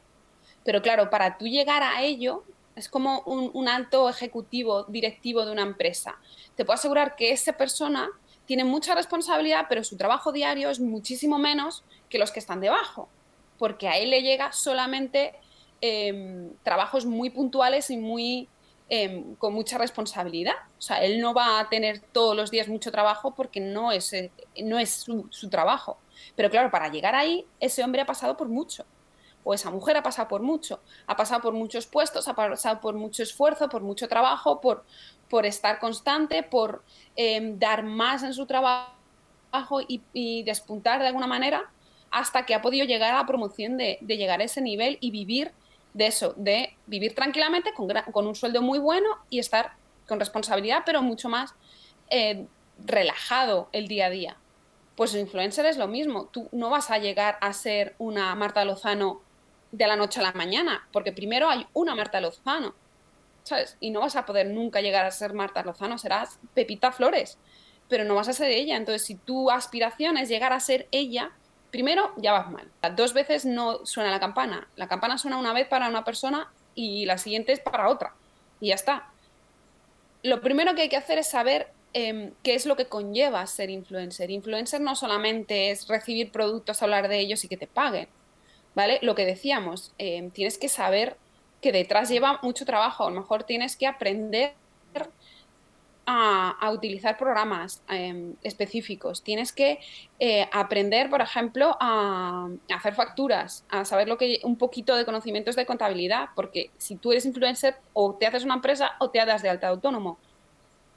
[0.64, 2.44] Pero claro, para tú llegar a ello,
[2.76, 6.16] es como un, un alto ejecutivo, directivo de una empresa.
[6.54, 8.08] Te puedo asegurar que esa persona
[8.46, 13.08] tiene mucha responsabilidad, pero su trabajo diario es muchísimo menos que los que están debajo
[13.62, 15.36] porque a él le llega solamente
[15.80, 18.48] em, trabajos muy puntuales y muy
[18.88, 20.56] em, con mucha responsabilidad.
[20.78, 24.12] O sea, él no va a tener todos los días mucho trabajo porque no es,
[24.14, 24.32] eh,
[24.64, 25.96] no es su, trabajo.
[26.34, 28.84] Pero claro, para llegar ahí, ese hombre ha pasado por mucho.
[29.44, 30.80] O esa mujer ha pasado por mucho.
[31.06, 34.84] Ha pasado por muchos puestos, ha pasado por mucho esfuerzo, por mucho trabajo, por,
[35.30, 36.82] por estar constante, por
[37.14, 38.88] em, dar más en su trabajo
[39.88, 41.70] y despuntar de alguna manera
[42.12, 45.50] hasta que ha podido llegar a la promoción de, llegar a ese nivel y vivir
[45.94, 49.72] de eso, de vivir tranquilamente con, un sueldo muy bueno y estar
[50.06, 51.54] con responsabilidad, pero mucho más
[52.10, 52.46] eh,
[52.84, 54.36] relajado el día a día.
[54.94, 56.26] Pues influencer es lo mismo.
[56.26, 59.22] Tú no vas a llegar a ser una Marta Lozano
[59.70, 62.74] de la noche a la mañana, porque primero hay una Marta Lozano,
[63.42, 63.78] ¿sabes?
[63.80, 67.38] Y no vas a poder nunca llegar a ser Marta Lozano, serás Pepita Flores,
[67.88, 68.76] pero no vas a ser ella.
[68.76, 71.32] Entonces, si tu aspiración es llegar a ser ella,
[71.72, 72.70] primero ya vas mal.
[72.94, 74.68] Dos veces no suena la campana.
[74.76, 78.14] La campana suena una vez para una persona y la siguiente es para otra.
[78.60, 79.10] Y ya está.
[80.22, 83.70] Lo primero que hay que hacer es saber em, qué es lo que conlleva ser
[83.70, 84.30] influencer.
[84.30, 88.06] Influencer no solamente es recibir productos, hablar de ellos y que te paguen.
[88.74, 88.98] ¿Vale?
[89.02, 91.16] Lo que decíamos, em, tienes que saber
[91.60, 93.06] que detrás lleva mucho trabajo.
[93.06, 94.54] A lo mejor tienes que aprender
[96.06, 99.78] a, utilizar programas em, específicos, tienes que
[100.18, 105.56] eh, aprender, por ejemplo, a, hacer facturas, a saber lo que un poquito de conocimientos
[105.56, 109.42] de contabilidad, porque si tú eres influencer o te haces una empresa o te das
[109.42, 110.18] de alta autónomo.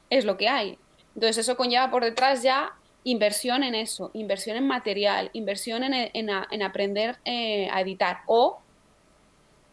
[0.10, 0.78] es lo que hay.
[1.16, 7.18] Entonces eso conlleva por detrás ya inversión en eso, inversión en material, inversión en, aprender
[7.26, 8.60] eh, a editar o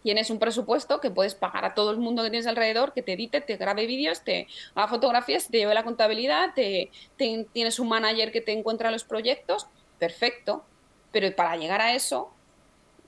[0.03, 3.13] tienes un presupuesto que puedes pagar a todo el mundo que tienes alrededor, que te
[3.13, 8.33] edite, te grabe vídeos, te haga fotografías, te lleve la contabilidad, te, tienes un manager
[8.33, 9.67] que te encuentra los proyectos,
[9.99, 10.65] perfecto.
[11.13, 12.33] Pero para llegar a eso,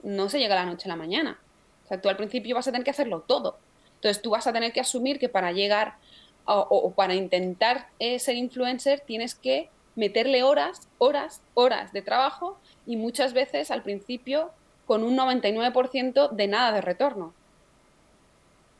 [0.02, 1.40] no se llega la noche a la mañana.
[1.84, 3.58] O sea, tú al principio vas a tener que hacerlo todo.
[3.96, 5.96] Entonces tú vas a tener que asumir que para llegar
[6.46, 12.96] o, para intentar eh, ser influencer tienes que meterle horas, horas, horas de trabajo y
[12.96, 14.50] muchas veces al principio
[14.86, 17.32] con un 99% de nada de retorno.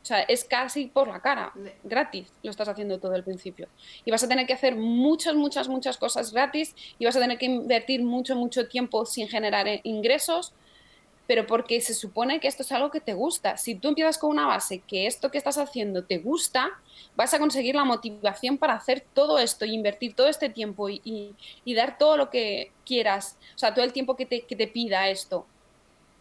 [0.05, 1.51] O sea, es casi por la cara,
[1.83, 3.67] gratis, lo estás haciendo todo al principio.
[4.05, 7.39] Y vas a tener que hacer muchas, muchas, muchas cosas gratis y vas a tener
[7.39, 10.53] que invertir mucho, mucho tiempo sin generar eh, ingresos,
[11.25, 13.57] pero porque se supone que esto es algo que te gusta.
[13.57, 16.69] Si tú empiezas con una base que esto que estás haciendo te gusta,
[17.15, 21.33] vas a conseguir la motivación para hacer todo esto y invertir todo este tiempo y,
[21.65, 25.09] dar todo lo que quieras, o sea, todo el tiempo que te, que te pida
[25.09, 25.47] esto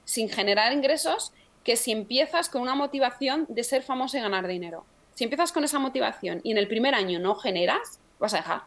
[0.04, 1.32] sin generar ingresos
[1.62, 4.84] que si empiezas con una motivación de ser famoso y ganar dinero.
[5.14, 8.62] Si empiezas con esa motivación y en el primer año no generas, vas a dejar.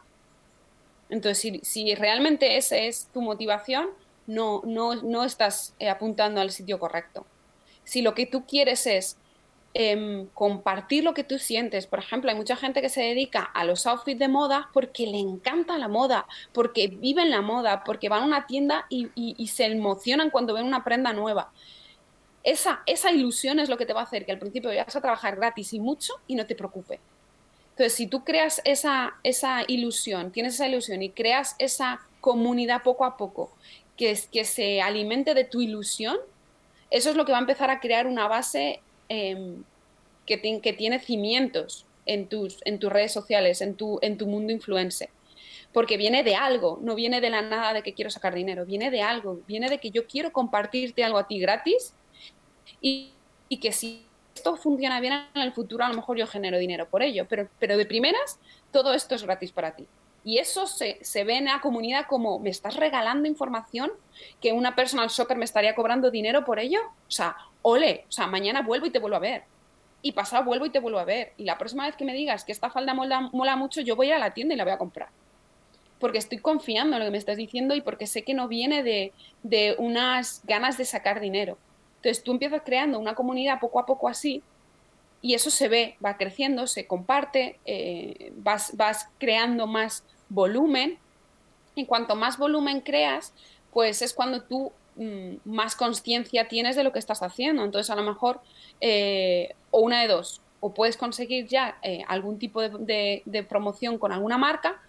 [1.10, 3.90] Entonces, si, realmente esa es tu motivación,
[4.26, 7.26] no, no, no estás eh, apuntando al sitio correcto.
[7.84, 9.18] Si lo que tú quieres es
[9.80, 13.64] em, compartir lo que tú sientes, por ejemplo, hay mucha gente que se dedica a
[13.64, 18.24] los outfits de moda porque le encanta la moda, porque viven la moda, porque van
[18.24, 19.08] a una tienda y,
[19.48, 21.52] se emocionan cuando ven una prenda nueva
[22.44, 25.02] esa, esa ilusión es lo que te va a hacer que al principio vayas a
[25.02, 27.02] trabajar gratis y mucho y no te preocupe.
[27.72, 33.04] Entonces, si tú creas esa, esa ilusión, tienes esa ilusión y creas esa comunidad poco
[33.04, 33.52] a poco
[33.98, 36.18] que, es, que se alimente de tu ilusión,
[36.90, 39.64] eso es lo que va a empezar a crear una base em,
[40.26, 45.10] que, tiene cimientos en tus, redes sociales, en tu, mundo influencer.
[45.74, 48.90] Porque viene de algo, no viene de la nada de que quiero sacar dinero, viene
[48.90, 51.94] de algo, viene de que yo quiero compartirte algo a ti gratis
[52.82, 53.14] y,
[53.62, 54.06] que si
[54.36, 57.50] esto funciona bien en el futuro, a lo mejor yo genero dinero por ello, pero,
[57.60, 58.40] pero de primeras,
[58.72, 59.88] todo esto es gratis para ti.
[60.24, 63.92] Y eso se, se, ve en la comunidad como, ¿me estás regalando información
[64.42, 66.82] que una personal shopper me estaría cobrando dinero por ello?
[67.08, 69.44] O sea, ole, o sea, mañana vuelvo y te vuelvo a ver.
[70.02, 71.34] Y pasado vuelvo y te vuelvo a ver.
[71.38, 74.20] Y la próxima vez que me digas que esta falda mola, mucho, yo voy a
[74.20, 75.10] la tienda y la voy a comprar.
[76.00, 78.84] Porque estoy confiando en lo que me estás diciendo y porque sé que no viene
[78.84, 79.12] de,
[79.44, 81.58] de unas ganas de sacar dinero.
[81.98, 84.44] Entonces tú empiezas creando una comunidad poco a poco así
[85.22, 91.00] y eso se ve, va creciendo, se comparte, eh, vas, vas creando más volumen
[91.76, 93.34] y cuanto más volumen creas,
[93.72, 94.72] pues es cuando tú
[95.46, 97.64] más conciencia tienes de lo que estás haciendo.
[97.64, 98.42] Entonces a lo mejor,
[98.82, 104.12] eh, o una de dos, o puedes conseguir ya eh, algún tipo de, promoción con
[104.12, 104.82] alguna marca,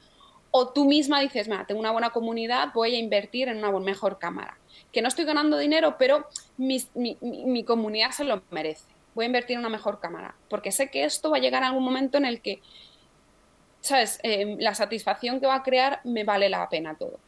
[0.50, 4.18] o tú misma dices, mira, tengo una buena comunidad, voy a invertir en una mejor
[4.18, 4.56] cámara
[4.92, 8.86] que no estoy ganando dinero, pero mi, comunidad se lo merece.
[9.14, 11.68] Voy a invertir en una mejor cámara, porque sé que esto va a llegar a
[11.68, 12.60] algún momento en el que,
[13.80, 14.18] ¿sabes?
[14.22, 17.18] Eh, la satisfacción que va a crear me vale la pena todo.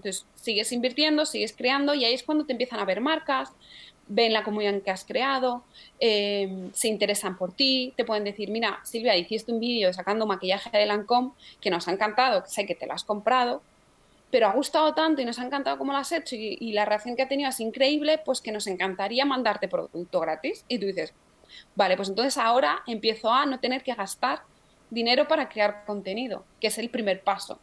[0.00, 3.52] Entonces, sigues invirtiendo, sigues creando y ahí es cuando te empiezan a ver marcas,
[4.08, 5.62] ven la comunidad que has creado,
[6.00, 10.70] eh, se interesan por ti, te pueden decir, mira, Silvia, hiciste un vídeo sacando maquillaje
[10.76, 13.60] de Lancome que nos ha encantado, sé que te lo has comprado,
[14.30, 17.14] pero ha gustado tanto y nos ha encantado cómo lo has hecho y, la reacción
[17.14, 20.64] que ha tenido es increíble, pues que nos encantaría mandarte producto gratis.
[20.66, 21.12] Y tú dices,
[21.74, 24.44] vale, pues entonces ahora empiezo a no tener que gastar
[24.88, 27.58] dinero para crear contenido, que es el primer paso.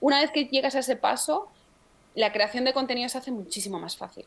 [0.00, 1.48] Una vez que llegas a ese paso,
[2.14, 4.24] la creación de contenido se hace muchísimo más fácil.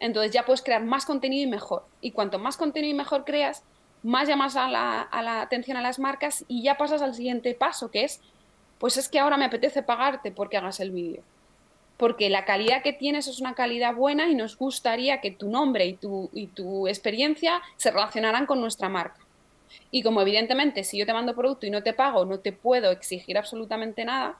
[0.00, 1.84] Entonces ya puedes crear más contenido y mejor.
[2.00, 3.62] Y cuanto más contenido y mejor creas,
[4.02, 8.04] más llamas a la, atención a las marcas y ya pasas al siguiente paso, que
[8.04, 8.20] es
[8.78, 11.22] pues es que ahora me apetece pagarte porque hagas el vídeo.
[11.98, 15.86] Porque la calidad que tienes es una calidad buena y nos gustaría que tu nombre
[15.86, 19.20] y tu, y tu experiencia se relacionaran con nuestra marca.
[19.92, 22.90] Y como evidentemente si yo te mando producto y no te pago, no te puedo
[22.90, 24.36] exigir absolutamente nada,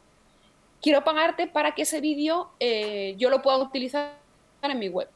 [0.83, 4.19] quiero pagarte para que ese vídeo eh, yo lo pueda utilizar
[4.63, 5.09] en mi web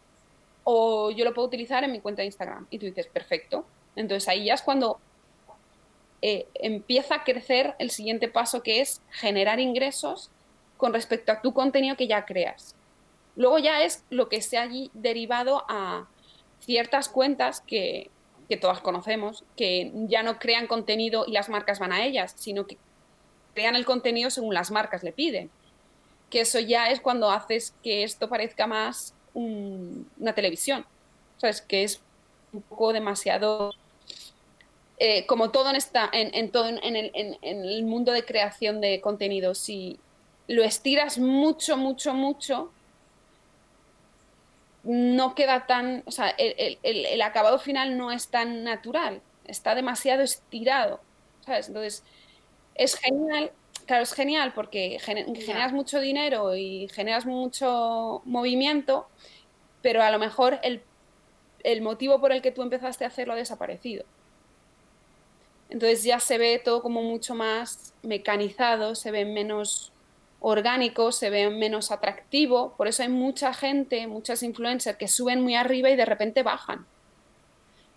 [0.65, 2.67] o yo lo puedo utilizar en mi cuenta de Instagram.
[2.71, 3.65] Y tú dices, perfecto.
[3.95, 4.99] Entonces ahí ya es cuando
[6.23, 10.31] eh, empieza a crecer el siguiente paso que es generar ingresos
[10.77, 12.75] con respecto a tu contenido que ya creas.
[13.37, 16.09] Luego ya es lo que se ha derivado a
[16.61, 18.11] ciertas cuentas que,
[18.49, 22.67] que todas conocemos, que ya no crean contenido y las marcas van a ellas, sino
[22.67, 22.77] que
[23.57, 25.51] crean el contenido según las marcas le piden.
[26.31, 30.85] Que eso ya es cuando haces que esto parezca más una televisión.
[31.39, 31.63] ¿Sabes?
[31.63, 32.01] Que es
[32.53, 33.73] un poco demasiado
[34.99, 39.55] eh, como todo en, esta, en, todo en, el, el, mundo de creación de contenido,
[39.55, 39.99] si
[40.49, 42.73] lo estiras mucho, mucho, mucho,
[44.85, 50.23] no queda tan, o sea, el, el, acabado final no es tan natural, está demasiado
[50.23, 51.01] estirado,
[51.45, 51.69] ¿sabes?
[51.69, 52.03] Entonces,
[52.79, 53.53] es genial,
[53.87, 59.09] claro, es genial porque generas mucho dinero y generas mucho movimiento,
[59.83, 60.83] pero a lo mejor el,
[61.65, 64.05] el motivo por el que tú empezaste a hacerlo ha desaparecido.
[65.69, 69.93] Entonces ya se ve todo como mucho más mecanizado, se ve menos
[70.41, 72.75] orgánico, se ve menos atractivo.
[72.77, 76.87] Por eso hay mucha gente, muchas influencers que suben muy arriba y de repente bajan.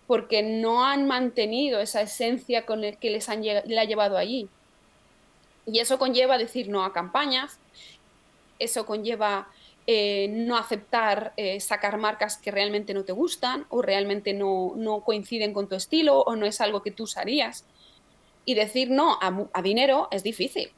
[0.06, 4.48] Porque no han mantenido esa esencia con el que les han le ha llevado allí.
[5.66, 7.58] Y eso conlleva decir no a campañas,
[8.58, 9.48] eso conlleva
[9.86, 15.00] eh, no aceptar eh, sacar marcas que realmente no te gustan o realmente no, no,
[15.00, 17.64] coinciden con tu estilo o no es algo que tú usarías.
[18.44, 20.72] Y decir no a dinero es difícil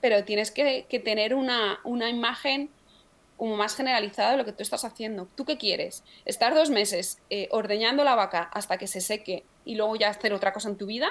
[0.00, 2.70] pero tienes que, tener una, imagen
[3.36, 5.26] como más generalizada de lo que tú estás haciendo.
[5.34, 6.04] ¿Tú qué quieres?
[6.24, 10.32] ¿Estar dos meses eh, ordeñando la vaca hasta que se seque y luego ya hacer
[10.32, 11.08] otra cosa en tu vida?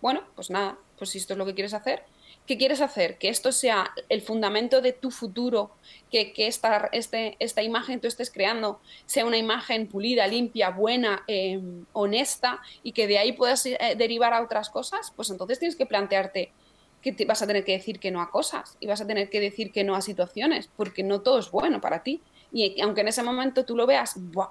[0.00, 2.04] Bueno, pues nada, pues si esto es lo que quieres hacer,
[2.46, 3.18] ¿qué quieres hacer?
[3.18, 5.70] Que esto sea el fundamento de tu futuro,
[6.10, 11.24] que, esta, este, esta imagen que tú estés creando sea una imagen pulida, limpia, buena,
[11.26, 15.76] em, honesta y que de ahí puedas eh, derivar a otras cosas, pues entonces tienes
[15.76, 16.52] que plantearte
[17.02, 19.40] que vas a tener que decir que no a cosas y vas a tener que
[19.40, 22.20] decir que no a situaciones, porque no todo es bueno para ti.
[22.52, 24.50] Y aunque en ese momento tú lo veas, ¡buah!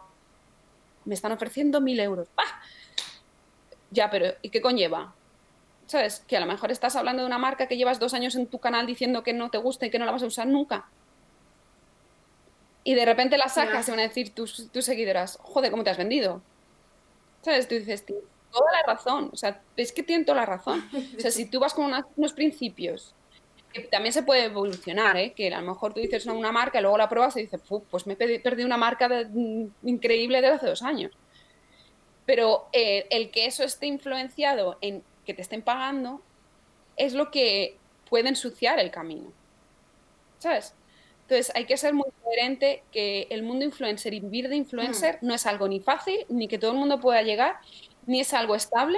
[1.08, 2.28] me están ofreciendo mil euros.
[3.90, 5.16] Ya, pero ¿y qué conlleva?
[5.88, 6.24] ¿Sabes?
[6.28, 8.60] Que a lo mejor estás hablando de una marca que llevas dos años en tu
[8.60, 10.86] canal diciendo que no te gusta y que no la vas a usar nunca.
[12.84, 15.90] Y de repente la sacas y van a decir tus, tus seguidoras, joder, ¿cómo te
[15.90, 16.42] has vendido?
[17.42, 17.68] ¿Sabes?
[17.68, 19.30] Tú dices, toda la razón.
[19.34, 20.84] O sea, es que tienen toda la razón.
[21.18, 23.14] O sea, si tú vas con unos principios,
[23.74, 25.34] que también se puede evolucionar, ¿eh?
[25.34, 28.08] que a lo mejor tú dices una marca y luego la pruebas y dices, pues
[28.08, 31.12] me he perdido una marca mm, increíble de hace dos años.
[32.26, 36.22] Pero eh, el que eso esté influenciado en que te estén pagando
[36.96, 37.78] es lo que
[38.10, 39.32] puede ensuciar el camino.
[40.40, 40.74] ¿Sabes?
[41.24, 45.28] Entonces hay que ser muy coherente que el mundo influencer y vivir de influencer hmm.
[45.28, 47.58] no es algo ni fácil, ni que todo el mundo pueda llegar,
[48.06, 48.98] ni es algo estable,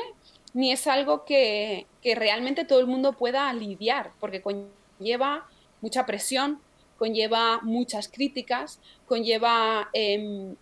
[0.54, 5.48] ni es algo que, realmente todo el mundo pueda lidiar, porque conlleva
[5.82, 6.62] mucha presión,
[7.00, 10.56] conlleva muchas críticas, conlleva em,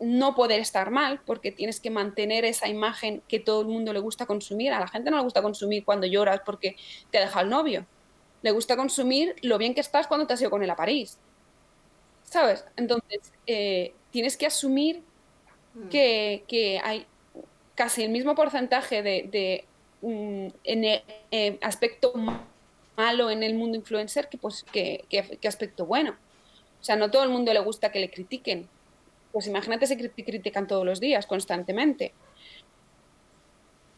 [0.00, 4.00] no poder estar mal, porque tienes que mantener esa imagen que todo el mundo le
[4.00, 4.72] gusta consumir.
[4.72, 6.76] A la gente no le gusta consumir cuando lloras porque
[7.10, 7.86] te ha dejado el novio.
[8.42, 11.18] Le gusta consumir lo bien que estás cuando te has ido con él a París.
[12.24, 12.64] ¿Sabes?
[12.76, 15.02] Entonces, eh, tienes que asumir
[15.74, 15.88] mm.
[15.88, 17.06] que, que hay,
[17.74, 19.64] casi el mismo porcentaje de,
[20.02, 22.12] mm, en el, eh, aspecto
[22.96, 25.04] malo en el mundo influencer que, pues, que,
[25.46, 26.16] aspecto bueno.
[26.80, 28.68] O sea, no todo el mundo le gusta que le critiquen.
[29.34, 32.14] Pues imagínate si critican todos los días, constantemente.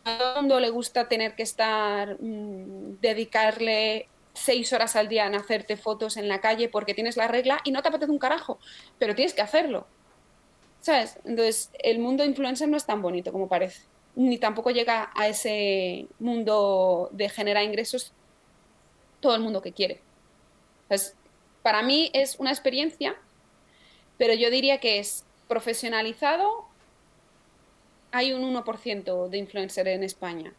[0.04, 5.26] A todo el mundo le gusta tener que estar, mm, dedicarle seis horas al día
[5.26, 8.18] en hacerte fotos en la calle porque tienes la regla y no te apetece un
[8.18, 8.58] carajo,
[8.98, 9.86] pero tienes que hacerlo.
[10.80, 11.18] ¿Sabes?
[11.26, 13.82] Entonces, el mundo influencer no es tan bonito como parece,
[14.14, 18.14] ni tampoco llega a ese mundo de generar ingresos
[19.20, 20.00] todo el mundo que quiere.
[21.62, 23.16] para mí es una experiencia,
[24.18, 26.66] pero yo diría que es profesionalizado.
[28.12, 30.54] Hay un 1% de influencer en España.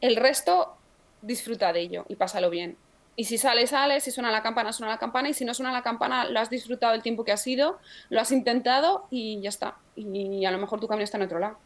[0.00, 0.76] El resto
[1.20, 2.76] disfruta de ello y pásalo bien.
[3.14, 5.70] Y si sale, sale, si suena la campana, suena la campana, y si no suena
[5.70, 7.78] la campana, lo has disfrutado el tiempo que ha sido,
[8.08, 9.76] lo has intentado y ya está.
[9.96, 11.58] Y a lo mejor tu camino está en otro lado.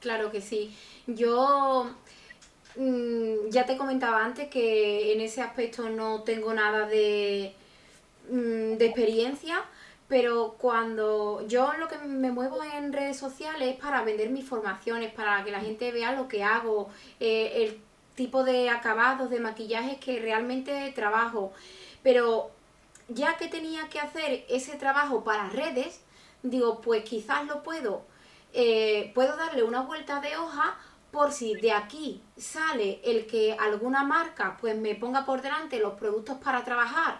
[0.00, 0.74] Claro que sí.
[1.06, 1.90] Yo
[2.76, 7.54] mm, ya te comentaba antes que en ese aspecto no tengo nada de,
[8.28, 9.64] mm, de experiencia,
[10.08, 15.12] pero cuando yo lo que me muevo en redes sociales es para vender mis formaciones,
[15.14, 17.80] para que la gente vea lo que hago, eh, el
[18.14, 21.52] tipo de acabados, de maquillajes que realmente trabajo.
[22.02, 22.50] Pero
[23.08, 26.02] ya que tenía que hacer ese trabajo para redes,
[26.42, 28.02] digo, pues quizás lo puedo,
[28.52, 30.76] eh, puedo darle una vuelta de hoja
[31.10, 35.94] por si de aquí sale el que alguna marca pues me ponga por delante los
[35.94, 37.18] productos para trabajar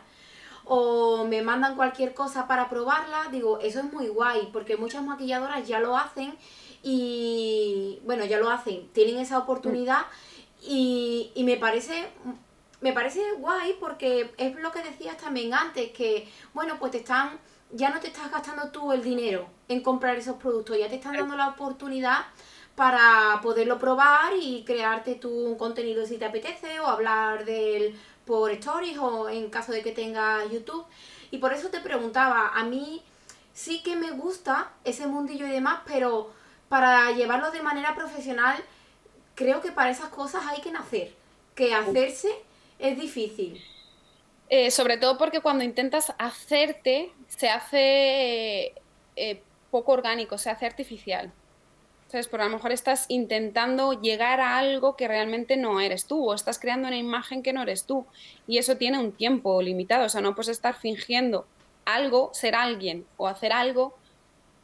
[0.65, 5.67] o me mandan cualquier cosa para probarla, digo, eso es muy guay porque muchas maquilladoras
[5.67, 6.35] ya lo hacen
[6.83, 10.07] y bueno, ya lo hacen, tienen esa oportunidad.
[10.65, 12.09] Y, me parece
[12.81, 17.39] me parece guay porque es lo que decías también antes, que bueno, pues te están,
[17.71, 21.17] ya no te estás gastando tú el dinero en comprar esos productos, ya te están
[21.17, 22.27] dando la oportunidad
[22.75, 28.51] para poderlo probar y crearte tu contenido si te apetece o hablar de él por
[28.53, 30.85] stories o en caso de que tengas YouTube.
[31.31, 33.03] Y por eso te preguntaba, a mí
[33.53, 36.31] sí que me gusta ese mundillo y demás, pero
[36.69, 38.57] para llevarlo de manera profesional,
[39.35, 41.15] creo que para esas cosas hay que nacer,
[41.55, 42.31] que hacerse
[42.79, 43.63] es difícil.
[44.49, 48.75] Eh, sobre todo porque cuando intentas hacerte, se hace
[49.17, 51.33] eh, poco orgánico, se hace artificial.
[52.13, 52.29] ¿Sabes?
[52.29, 56.35] Porque a lo mejor estás intentando llegar a algo que realmente no eres tú, o
[56.35, 58.05] estás creando una imagen que no eres tú.
[58.47, 61.47] Y eso tiene un tiempo limitado, o sea, no puedes estar fingiendo
[61.87, 63.95] algo, ser alguien o hacer algo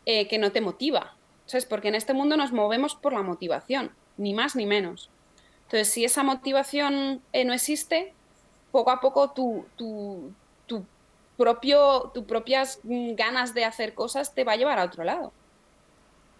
[0.05, 1.15] eh, que no te motiva.
[1.47, 1.65] ¿Sabes?
[1.65, 5.09] Porque en este mundo nos movemos por la motivación, ni más ni menos.
[5.63, 8.13] Entonces, si esa motivación no existe,
[8.73, 10.35] poco a poco tu, tu,
[10.67, 10.85] tu,
[11.39, 15.33] propio, tus propias ganas de hacer cosas te va a llevar a otro lado.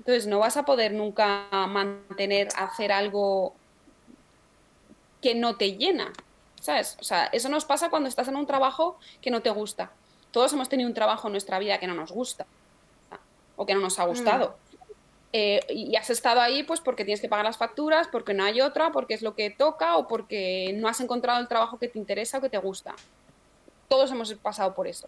[0.09, 3.53] Entonces no vas a poder nunca mantener, hacer algo
[5.21, 6.15] que no te llena,
[6.63, 6.97] ¿sabes?
[6.99, 9.91] O sea, eso nos pasa cuando estás en un trabajo que no te gusta.
[10.31, 12.47] Todos hemos tenido un trabajo en nuestra vida que no nos gusta
[13.57, 14.49] o que no nos ha gustado.
[14.49, 14.87] Mm.
[15.35, 18.63] Eh, y has estado ahí pues porque tienes que pagar las facturas, porque no hay
[18.63, 21.99] otra, porque es lo que toca o porque no has encontrado el trabajo que te
[21.99, 22.95] interesa o que te gusta.
[23.89, 25.07] Todos hemos pasado por eso.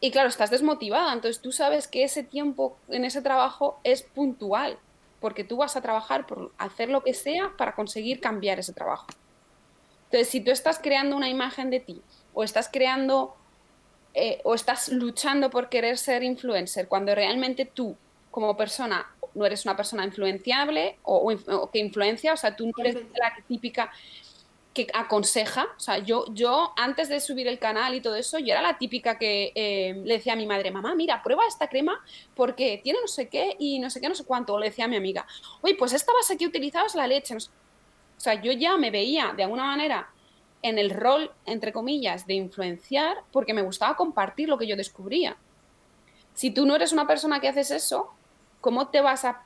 [0.00, 4.78] Y claro, estás desmotivada, entonces tú sabes que ese tiempo en ese trabajo es puntual,
[5.20, 9.06] porque tú vas a trabajar por hacer lo que sea para conseguir cambiar ese trabajo.
[10.04, 13.36] Entonces, si tú estás creando una imagen de ti o estás creando
[14.14, 17.96] eh, o estás luchando por querer ser influencer cuando realmente tú
[18.32, 22.96] como persona no eres una persona influenciable o, que influencia, o sea, tú no eres
[22.96, 23.92] la típica
[24.72, 28.52] que aconseja, o sea, yo, yo antes de subir el canal y todo eso, yo
[28.52, 32.00] era la típica que eh, le decía a mi madre, mamá, mira, prueba esta crema
[32.36, 34.84] porque tiene no sé qué y no sé qué, no sé cuánto, o le decía
[34.84, 35.26] a mi amiga,
[35.60, 37.40] oye, pues esta base que utilizabas la leche, o
[38.16, 40.08] sea, yo ya me veía de alguna manera
[40.62, 45.36] en el rol, entre comillas, de influenciar porque me gustaba compartir lo que yo descubría.
[46.34, 48.10] Si tú no eres una persona que haces eso,
[48.60, 49.42] ¿cómo te vas a,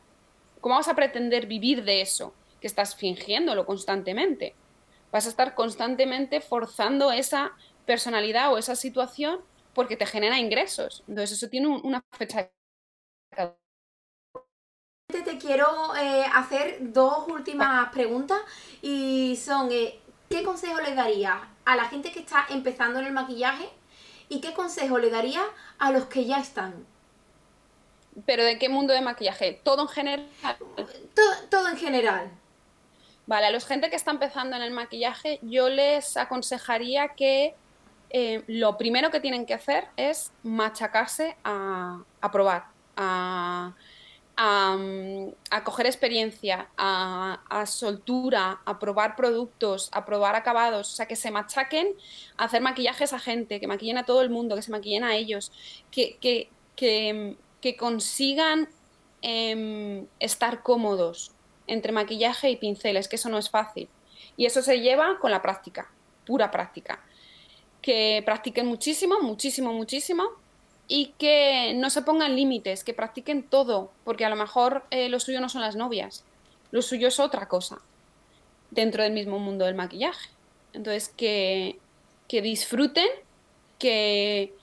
[0.61, 2.35] cómo vas a pretender vivir de eso?
[2.61, 4.55] Que estás fingiéndolo constantemente.
[5.15, 7.53] Vas a estar constantemente forzando esa
[7.87, 9.39] personalidad o esa situación
[9.73, 11.05] porque te genera ingresos.
[11.07, 12.51] Entonces eso tiene una fecha.
[15.07, 18.41] Te quiero eh, hacer dos últimas preguntas
[18.83, 23.13] y son, eh, ¿qué consejo le daría a la gente que está empezando en el
[23.13, 23.69] maquillaje
[24.29, 25.45] y qué consejo le daría
[25.79, 26.85] a los que ya están?
[28.27, 29.61] ¿Pero de qué mundo de maquillaje?
[29.63, 30.29] ¿Todo en general?
[31.51, 32.33] Todo, en general.
[33.27, 37.55] Vale, a los gente que está empezando en el maquillaje, yo les aconsejaría que
[38.11, 42.67] eh, lo primero que tienen que hacer es machacarse a, probar,
[42.97, 43.75] a,
[44.37, 51.17] a, coger experiencia, a, a, soltura, a probar productos, a probar acabados, o sea, que
[51.17, 51.89] se machaquen
[52.37, 55.17] a hacer maquillajes a gente, que maquillen a todo el mundo, que se maquillen a
[55.17, 55.51] ellos,
[55.91, 58.69] que, que, que que consigan
[59.23, 61.33] em, estar cómodos
[61.67, 63.89] entre maquillaje y pinceles, que eso no es fácil.
[64.37, 65.91] Y eso se lleva con la práctica,
[66.27, 67.05] pura práctica.
[67.83, 70.25] Que practiquen muchísimo, muchísimo, muchísimo
[70.87, 75.19] y que no se pongan límites, que practiquen todo, porque a lo mejor eh, lo
[75.21, 76.25] suyo no son las novias,
[76.71, 77.81] lo suyo es otra cosa
[78.71, 80.31] dentro del mismo mundo del maquillaje.
[80.73, 81.79] Entonces, que,
[82.29, 83.07] que disfruten,
[83.79, 84.55] que,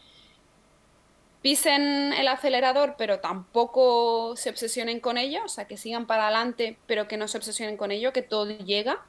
[1.42, 6.78] pisen el acelerador, pero tampoco se obsesionen con ello, o sea, que sigan para adelante,
[6.86, 9.04] pero que no se obsesionen con ello, que todo llega,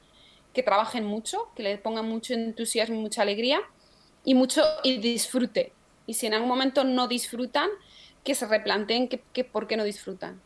[0.53, 3.61] que trabajen mucho, que le pongan mucho entusiasmo y mucha alegría
[4.23, 5.73] y mucho y disfrute.
[6.07, 7.69] Y si en algún momento no disfrutan,
[8.23, 10.41] que se replanteen que, por qué no disfrutan.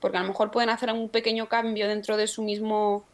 [0.00, 3.04] Porque a lo mejor pueden hacer un pequeño cambio dentro de su mismo,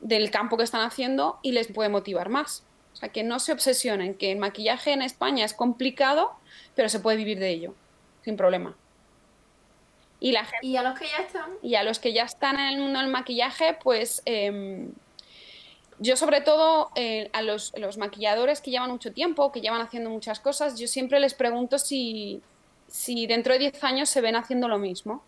[0.00, 2.64] del campo que están haciendo y les puede motivar más.
[2.92, 6.32] O sea, que no se obsesionen, que el maquillaje en España es complicado,
[6.74, 7.74] pero se puede vivir de ello,
[8.22, 8.76] sin problema.
[10.20, 11.50] Y, la gente, ¿Y a los que ya están?
[11.62, 14.92] Y a los que ya están en el mundo del maquillaje, pues em,
[15.98, 20.40] yo sobre todo eh, a los, maquilladores que llevan mucho tiempo, que llevan haciendo muchas
[20.40, 22.42] cosas, yo siempre les pregunto si,
[22.88, 25.22] si dentro de 10 años se ven haciendo lo mismo.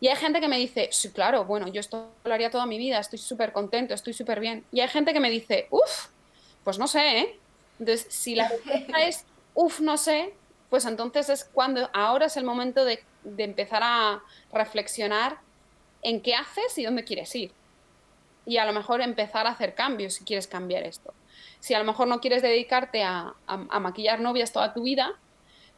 [0.00, 2.78] Y hay gente que me dice, sí, claro, bueno, yo esto lo haría toda mi
[2.78, 4.64] vida, estoy súper contento, estoy súper bien.
[4.72, 6.08] Y hay gente que me dice, uff,
[6.64, 7.38] pues no sé, ¿eh?
[7.78, 9.24] Entonces, si la respuesta es,
[9.54, 10.34] uff, no sé,
[10.70, 13.04] pues entonces es cuando, ahora es el momento de,
[13.36, 14.22] empezar a
[14.52, 15.38] reflexionar
[16.02, 17.52] en qué haces y dónde quieres ir.
[18.46, 21.12] Y a lo mejor empezar a hacer cambios si quieres cambiar esto.
[21.58, 23.34] Si a lo mejor no quieres dedicarte a,
[23.80, 25.12] maquillar novias toda tu vida,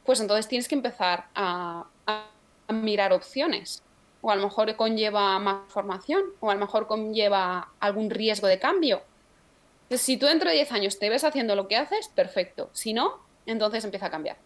[0.05, 3.83] pues entonces tienes que empezar a, a mirar opciones.
[4.25, 8.61] o a lo mejor conlleva más formación, o a lo mejor conlleva algún riesgo de
[8.61, 9.03] cambio.
[9.91, 12.71] Si tú dentro de 10 años te ves haciendo lo que haces, perfecto.
[12.73, 14.37] Si no, entonces empieza a cambiar.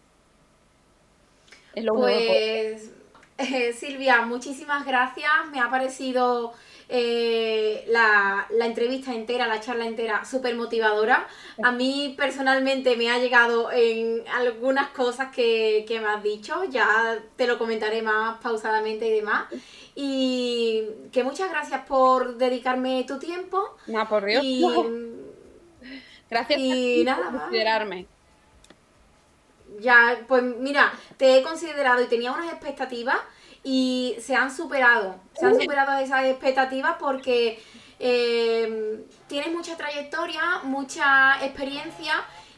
[1.73, 2.91] Es lo pues,
[3.37, 5.31] eh, Silvia, muchísimas gracias.
[5.51, 6.53] Me ha parecido
[6.89, 11.27] eh, la, entrevista entera, la charla entera, súper motivadora.
[11.61, 17.45] A mí personalmente me ha llegado en algunas cosas que, me has dicho, ya te
[17.45, 19.45] lo comentaré más pausadamente y demás.
[19.95, 23.75] Y que muchas gracias por dedicarme tu tiempo.
[23.87, 24.43] No, por Dios.
[26.29, 28.05] Gracias y nada considerarme.
[29.79, 33.17] Ya, pues mira, te he considerado y tenía unas expectativas
[33.63, 37.61] y se han superado, se han superado esas expectativas porque
[37.99, 42.13] eh, tienes mucha trayectoria, mucha experiencia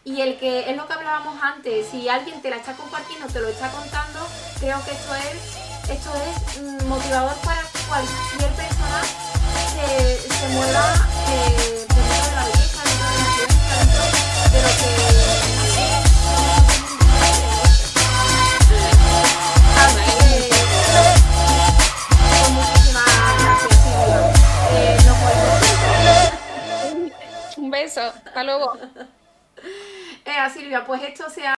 [0.06, 3.42] y el que es lo que hablábamos antes, si alguien te la está compartiendo, te
[3.42, 4.20] lo está contando,
[4.60, 9.02] creo que esto es, esto es mm, motivador para cualquier persona
[9.76, 10.94] que se mueva
[11.28, 13.40] eh, de la belleza, de la
[13.90, 15.59] ciencia, de lo que
[27.84, 28.74] beso, hasta luego.
[30.26, 31.48] Eh, Silvia, pues esto se ha